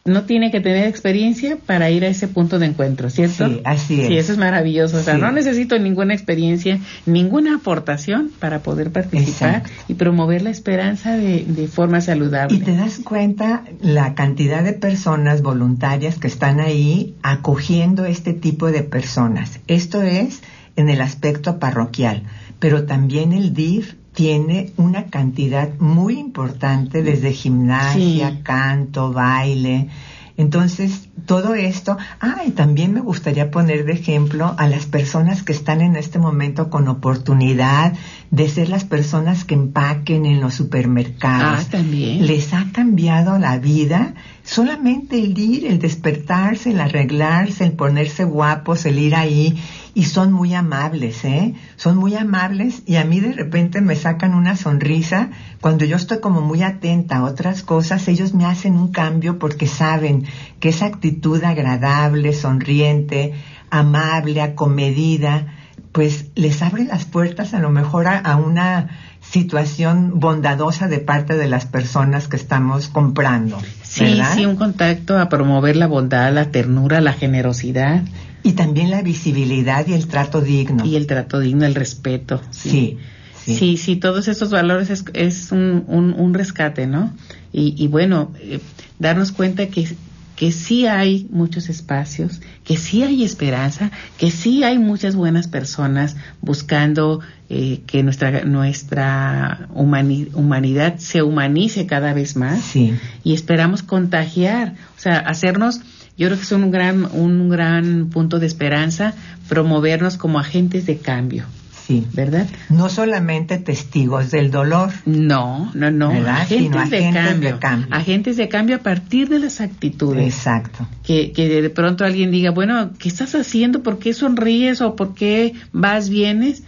no 0.05 0.25
tiene 0.25 0.51
que 0.51 0.61
tener 0.61 0.87
experiencia 0.87 1.57
para 1.65 1.89
ir 1.89 2.05
a 2.05 2.07
ese 2.07 2.27
punto 2.27 2.59
de 2.59 2.67
encuentro, 2.67 3.09
¿cierto? 3.09 3.47
Sí, 3.47 3.61
así 3.63 4.01
es. 4.01 4.07
Sí, 4.07 4.17
eso 4.19 4.33
es 4.33 4.37
maravilloso. 4.37 4.97
O 4.97 4.99
sea, 5.01 5.17
no 5.17 5.31
necesito 5.31 5.79
ninguna 5.79 6.13
experiencia, 6.13 6.79
ninguna 7.07 7.55
aportación 7.55 8.29
para 8.37 8.59
poder 8.59 8.91
participar 8.91 9.63
y 9.87 9.95
promover 9.95 10.43
la 10.43 10.51
esperanza 10.51 11.17
de, 11.17 11.43
de, 11.47 11.67
forma 11.67 12.01
saludable. 12.01 12.55
Y 12.55 12.59
te 12.59 12.75
das 12.75 12.99
cuenta 12.99 13.63
la 13.81 14.13
cantidad 14.13 14.63
de 14.63 14.73
personas 14.73 15.41
voluntarias 15.41 16.19
que 16.19 16.27
están 16.27 16.59
ahí 16.59 17.15
acogiendo 17.23 18.05
este 18.05 18.33
tipo 18.33 18.71
de 18.71 18.83
personas. 18.83 19.59
Esto 19.65 20.03
es 20.03 20.43
en 20.75 20.89
el 20.89 21.01
aspecto 21.01 21.57
parroquial, 21.57 22.21
pero 22.59 22.85
también 22.85 23.33
el 23.33 23.55
DIF 23.55 23.95
tiene 24.15 24.71
una 24.77 25.07
cantidad 25.07 25.69
muy 25.77 26.17
importante 26.17 27.03
desde 27.03 27.33
gimnasia, 27.33 28.41
canto, 28.43 29.11
baile. 29.11 29.89
Entonces, 30.37 31.07
todo 31.25 31.55
esto, 31.55 31.97
ah, 32.19 32.41
y 32.45 32.51
también 32.51 32.93
me 32.93 32.99
gustaría 32.99 33.51
poner 33.51 33.85
de 33.85 33.93
ejemplo 33.93 34.53
a 34.57 34.67
las 34.67 34.85
personas 34.85 35.43
que 35.43 35.53
están 35.53 35.79
en 35.79 35.95
este 35.95 36.19
momento 36.19 36.69
con 36.69 36.89
oportunidad 36.89 37.93
de 38.31 38.49
ser 38.49 38.67
las 38.67 38.83
personas 38.83 39.45
que 39.45 39.53
empaquen 39.53 40.25
en 40.25 40.41
los 40.41 40.53
supermercados. 40.53 41.65
Ah, 41.67 41.71
también. 41.71 42.27
Les 42.27 42.53
ha 42.53 42.65
cambiado 42.73 43.37
la 43.39 43.57
vida 43.59 44.13
solamente 44.43 45.23
el 45.23 45.37
ir, 45.37 45.65
el 45.65 45.79
despertarse, 45.79 46.71
el 46.71 46.81
arreglarse, 46.81 47.63
el 47.63 47.71
ponerse 47.71 48.25
guapos, 48.25 48.85
el 48.85 48.99
ir 48.99 49.15
ahí 49.15 49.57
y 49.95 50.03
son 50.03 50.33
muy 50.33 50.53
amables, 50.53 51.23
¿eh? 51.23 51.55
Son 51.77 51.97
muy 51.97 52.15
amables 52.15 52.83
y 52.85 52.97
a 52.97 53.05
mí 53.05 53.21
de 53.21 53.31
repente 53.31 53.79
me 53.79 53.95
sacan 53.95 54.35
una 54.35 54.57
sonrisa. 54.57 55.29
Cuando 55.61 55.85
yo 55.85 55.95
estoy 55.95 56.19
como 56.19 56.41
muy 56.41 56.63
atenta 56.63 57.17
a 57.17 57.23
otras 57.23 57.63
cosas, 57.63 58.07
ellos 58.09 58.33
me 58.33 58.45
hacen 58.45 58.75
un 58.75 58.91
cambio 58.91 59.39
porque 59.39 59.67
saben 59.67 60.25
que 60.59 60.69
esa 60.69 60.85
actitud 60.85 61.41
agradable, 61.45 62.33
sonriente, 62.33 63.35
amable, 63.69 64.41
acomedida, 64.41 65.47
pues 65.93 66.25
les 66.35 66.61
abre 66.61 66.83
las 66.83 67.05
puertas 67.05 67.53
a 67.53 67.59
lo 67.59 67.69
mejor 67.69 68.07
a, 68.07 68.35
una 68.35 68.89
situación 69.21 70.19
bondadosa 70.19 70.89
de 70.89 70.99
parte 70.99 71.37
de 71.37 71.47
las 71.47 71.65
personas 71.65 72.27
que 72.27 72.35
estamos 72.35 72.89
comprando. 72.89 73.57
Sí, 73.81 74.21
sí, 74.33 74.45
un 74.45 74.57
contacto 74.57 75.17
a 75.17 75.29
promover 75.29 75.77
la 75.77 75.87
bondad, 75.87 76.33
la 76.33 76.51
ternura, 76.51 76.99
la 76.99 77.13
generosidad. 77.13 78.03
Y 78.45 78.53
también 78.53 78.91
la 78.91 79.01
visibilidad 79.01 79.87
y 79.87 79.93
el 79.93 80.05
trato 80.05 80.39
digno. 80.39 80.85
Y 80.85 80.95
el 80.95 81.07
trato 81.07 81.39
digno, 81.39 81.65
el 81.65 81.73
respeto. 81.73 82.39
Sí. 82.51 82.99
Sí, 83.43 83.77
sí, 83.77 83.95
todos 83.95 84.27
estos 84.27 84.51
valores 84.51 84.89
es, 84.91 85.03
es 85.13 85.51
un, 85.51 85.83
un, 85.87 86.33
rescate, 86.33 86.87
¿no? 86.87 87.11
Y, 87.51 87.75
y 87.77 87.87
bueno, 87.87 88.31
eh, 88.39 88.59
darnos 88.99 89.31
cuenta 89.31 89.67
que, 89.67 89.87
que 90.35 90.51
sí 90.51 90.85
hay 90.85 91.27
muchos 91.31 91.69
espacios, 91.69 92.41
que 92.63 92.77
sí 92.77 93.03
hay 93.03 93.23
esperanza, 93.23 93.91
que 94.17 94.31
sí 94.31 94.63
hay 94.63 94.77
muchas 94.77 95.15
buenas 95.15 95.47
personas 95.47 96.15
buscando 96.41 97.21
eh, 97.49 97.81
que 97.87 98.03
nuestra, 98.03 98.45
nuestra 98.45 99.69
humanidad 99.73 100.97
se 100.97 101.21
humanice 101.21 101.85
cada 101.87 102.13
vez 102.13 102.35
más. 102.35 102.61
Sí. 102.61 102.95
Y 103.23 103.33
esperamos 103.33 103.81
contagiar, 103.81 104.75
o 104.97 104.99
sea, 104.99 105.17
hacernos 105.19 105.81
yo 106.17 106.27
creo 106.27 106.37
que 106.37 106.43
es 106.43 106.51
un 106.51 106.71
gran, 106.71 107.05
un 107.11 107.49
gran 107.49 108.09
punto 108.09 108.39
de 108.39 108.47
esperanza 108.47 109.13
promovernos 109.49 110.17
como 110.17 110.39
agentes 110.39 110.85
de 110.85 110.97
cambio. 110.97 111.45
Sí. 111.85 112.03
¿Verdad? 112.13 112.47
No 112.69 112.89
solamente 112.89 113.59
testigos 113.59 114.31
del 114.31 114.49
dolor. 114.49 114.91
No, 115.05 115.71
no, 115.75 115.91
no. 115.91 116.09
Agentes, 116.27 116.89
de, 116.89 117.11
cambio, 117.13 117.59
Agentes 117.91 118.37
de 118.37 118.49
cambio 118.49 118.77
a 118.77 118.79
partir 118.79 119.29
de 119.29 119.37
las 119.37 119.61
actitudes. 119.61 120.25
Exacto. 120.25 120.87
Que, 121.03 121.31
que 121.31 121.61
de 121.61 121.69
pronto 121.69 122.03
alguien 122.03 122.31
diga, 122.31 122.49
bueno, 122.49 122.91
¿qué 122.97 123.07
estás 123.07 123.35
haciendo? 123.35 123.83
¿Por 123.83 123.99
qué 123.99 124.13
sonríes 124.13 124.81
o 124.81 124.95
por 124.95 125.13
qué 125.13 125.53
vas, 125.73 126.09
vienes? 126.09 126.63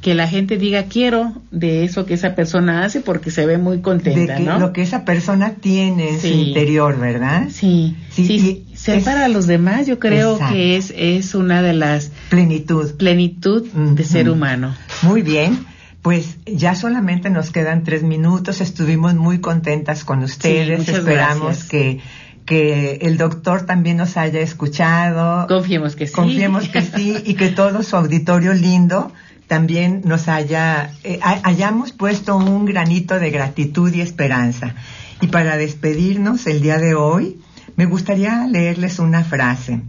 Que 0.00 0.14
la 0.14 0.26
gente 0.26 0.56
diga 0.56 0.84
quiero 0.84 1.34
de 1.52 1.84
eso 1.84 2.04
que 2.04 2.14
esa 2.14 2.34
persona 2.34 2.84
hace 2.84 3.00
porque 3.00 3.30
se 3.30 3.46
ve 3.46 3.58
muy 3.58 3.80
contenta, 3.80 4.34
de 4.34 4.40
¿no? 4.40 4.58
Lo 4.58 4.72
que 4.72 4.82
esa 4.82 5.04
persona 5.04 5.54
tiene 5.60 6.10
en 6.10 6.20
su 6.20 6.26
interior, 6.26 6.98
¿verdad? 6.98 7.46
Sí, 7.50 7.96
sí, 8.10 8.66
ser 8.74 9.04
para 9.04 9.28
los 9.28 9.46
demás 9.46 9.86
yo 9.86 10.00
creo 10.00 10.38
que 10.50 10.76
es, 10.76 10.92
es 10.96 11.34
una 11.34 11.62
de 11.62 11.74
las... 11.74 12.10
Plenitud. 12.28 12.94
Plenitud 12.96 13.68
de 13.68 14.04
ser 14.04 14.30
humano. 14.30 14.74
Muy 15.02 15.22
bien. 15.22 15.64
Pues 16.02 16.38
ya 16.46 16.74
solamente 16.74 17.30
nos 17.30 17.50
quedan 17.50 17.84
tres 17.84 18.02
minutos. 18.02 18.60
Estuvimos 18.60 19.14
muy 19.14 19.40
contentas 19.40 20.04
con 20.04 20.22
ustedes. 20.22 20.88
Esperamos 20.88 21.64
que 21.64 22.00
que 22.48 23.00
el 23.02 23.18
doctor 23.18 23.66
también 23.66 23.98
nos 23.98 24.16
haya 24.16 24.40
escuchado. 24.40 25.46
Confiemos 25.46 25.96
que 25.96 26.06
sí. 26.06 26.14
Confiemos 26.14 26.66
que 26.70 26.80
sí 26.80 27.14
y 27.26 27.34
que 27.34 27.48
todo 27.48 27.82
su 27.82 27.94
auditorio 27.94 28.54
lindo 28.54 29.12
también 29.48 30.02
nos 30.04 30.28
haya, 30.28 30.92
eh, 31.02 31.18
hayamos 31.22 31.92
puesto 31.92 32.36
un 32.36 32.66
granito 32.66 33.18
de 33.18 33.30
gratitud 33.30 33.92
y 33.92 34.02
esperanza. 34.02 34.74
Y 35.20 35.28
para 35.28 35.56
despedirnos 35.56 36.46
el 36.46 36.60
día 36.60 36.78
de 36.78 36.94
hoy, 36.94 37.40
me 37.74 37.86
gustaría 37.86 38.46
leerles 38.46 38.98
una 38.98 39.24
frase. 39.24 39.80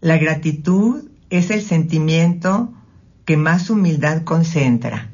La 0.00 0.16
gratitud 0.16 1.04
es 1.30 1.50
el 1.50 1.62
sentimiento 1.62 2.72
que 3.24 3.36
más 3.36 3.70
humildad 3.70 4.22
concentra 4.22 5.10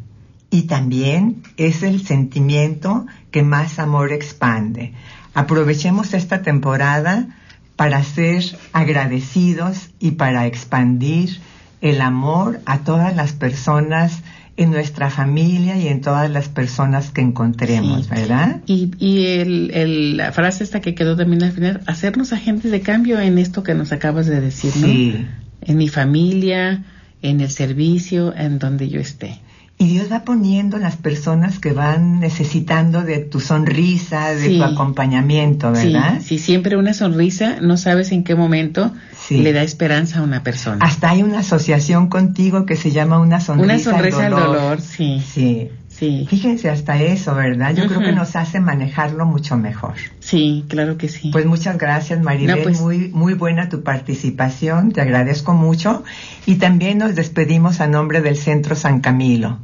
y 0.50 0.62
también 0.62 1.42
es 1.56 1.82
el 1.82 2.04
sentimiento 2.06 3.06
que 3.30 3.42
más 3.42 3.78
amor 3.78 4.12
expande. 4.12 4.92
Aprovechemos 5.34 6.12
esta 6.12 6.42
temporada 6.42 7.28
para 7.74 8.04
ser 8.04 8.44
agradecidos 8.72 9.90
y 9.98 10.12
para 10.12 10.46
expandir 10.46 11.40
el 11.82 12.00
amor 12.00 12.60
a 12.64 12.78
todas 12.78 13.14
las 13.14 13.32
personas 13.32 14.22
en 14.56 14.70
nuestra 14.70 15.10
familia 15.10 15.76
y 15.76 15.88
en 15.88 16.00
todas 16.00 16.30
las 16.30 16.48
personas 16.48 17.10
que 17.10 17.20
encontremos, 17.22 18.08
¿verdad? 18.08 18.60
Y, 18.66 18.90
y 18.98 19.26
el, 19.26 20.16
la 20.16 20.32
frase 20.32 20.62
esta 20.62 20.80
que 20.80 20.94
quedó 20.94 21.16
también 21.16 21.42
al 21.42 21.52
final, 21.52 21.80
hacernos 21.86 22.32
agentes 22.32 22.70
de 22.70 22.80
cambio 22.80 23.18
en 23.18 23.38
esto 23.38 23.62
que 23.62 23.74
nos 23.74 23.92
acabas 23.92 24.26
de 24.26 24.40
decir, 24.40 24.72
¿no? 24.76 24.86
Sí. 24.86 25.26
En 25.62 25.76
mi 25.76 25.88
familia, 25.88 26.84
en 27.22 27.40
el 27.40 27.50
servicio, 27.50 28.34
en 28.36 28.58
donde 28.58 28.88
yo 28.88 29.00
esté. 29.00 29.40
Y 29.78 29.88
Dios 29.88 30.12
va 30.12 30.20
poniendo 30.20 30.78
las 30.78 30.96
personas 30.96 31.58
que 31.58 31.72
van 31.72 32.20
necesitando 32.20 33.02
de 33.02 33.18
tu 33.18 33.40
sonrisa, 33.40 34.32
de 34.32 34.56
tu 34.58 34.62
acompañamiento, 34.62 35.72
¿verdad? 35.72 36.20
Sí, 36.22 36.38
siempre 36.38 36.76
una 36.76 36.94
sonrisa, 36.94 37.56
no 37.60 37.76
sabes 37.76 38.12
en 38.12 38.22
qué 38.22 38.36
momento 38.36 38.92
le 39.30 39.52
da 39.52 39.62
esperanza 39.62 40.20
a 40.20 40.22
una 40.22 40.44
persona. 40.44 40.78
Hasta 40.84 41.10
hay 41.10 41.22
una 41.22 41.40
asociación 41.40 42.08
contigo 42.08 42.64
que 42.64 42.76
se 42.76 42.92
llama 42.92 43.18
Una 43.18 43.40
sonrisa, 43.40 43.74
una 43.74 43.78
sonrisa 43.78 44.26
al 44.26 44.32
dolor. 44.32 44.80
sí. 44.80 45.20
Sí. 45.26 45.70
Sí. 46.02 46.26
Fíjense 46.28 46.68
hasta 46.68 47.00
eso, 47.00 47.32
¿verdad? 47.32 47.76
Yo 47.76 47.86
creo 47.86 48.00
que 48.00 48.10
nos 48.10 48.34
hace 48.34 48.58
manejarlo 48.58 49.24
mucho 49.24 49.56
mejor. 49.56 49.94
Sí, 50.18 50.64
claro 50.66 50.98
que 50.98 51.08
sí. 51.08 51.30
Pues 51.30 51.46
muchas 51.46 51.78
gracias, 51.78 52.20
Maribel. 52.20 52.64
Pues 52.64 52.80
muy, 52.80 53.10
muy 53.10 53.34
buena 53.34 53.68
tu 53.68 53.84
participación. 53.84 54.90
Te 54.90 55.00
agradezco 55.00 55.54
mucho. 55.54 56.02
Y 56.44 56.56
también 56.56 56.98
nos 56.98 57.14
despedimos 57.14 57.80
a 57.80 57.86
nombre 57.86 58.20
del 58.20 58.36
Centro 58.36 58.74
San 58.74 58.98
Camilo. 59.00 59.60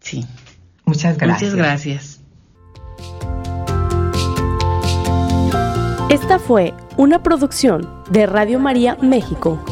Sí. 0.00 0.26
Muchas 0.84 1.16
gracias. 1.16 1.54
Muchas 1.54 1.66
gracias. 1.66 2.20
Esta 6.10 6.38
fue 6.38 6.74
una 6.98 7.22
producción 7.22 7.88
de 8.10 8.26
Radio 8.26 8.58
María 8.60 8.98
México. 9.00 9.64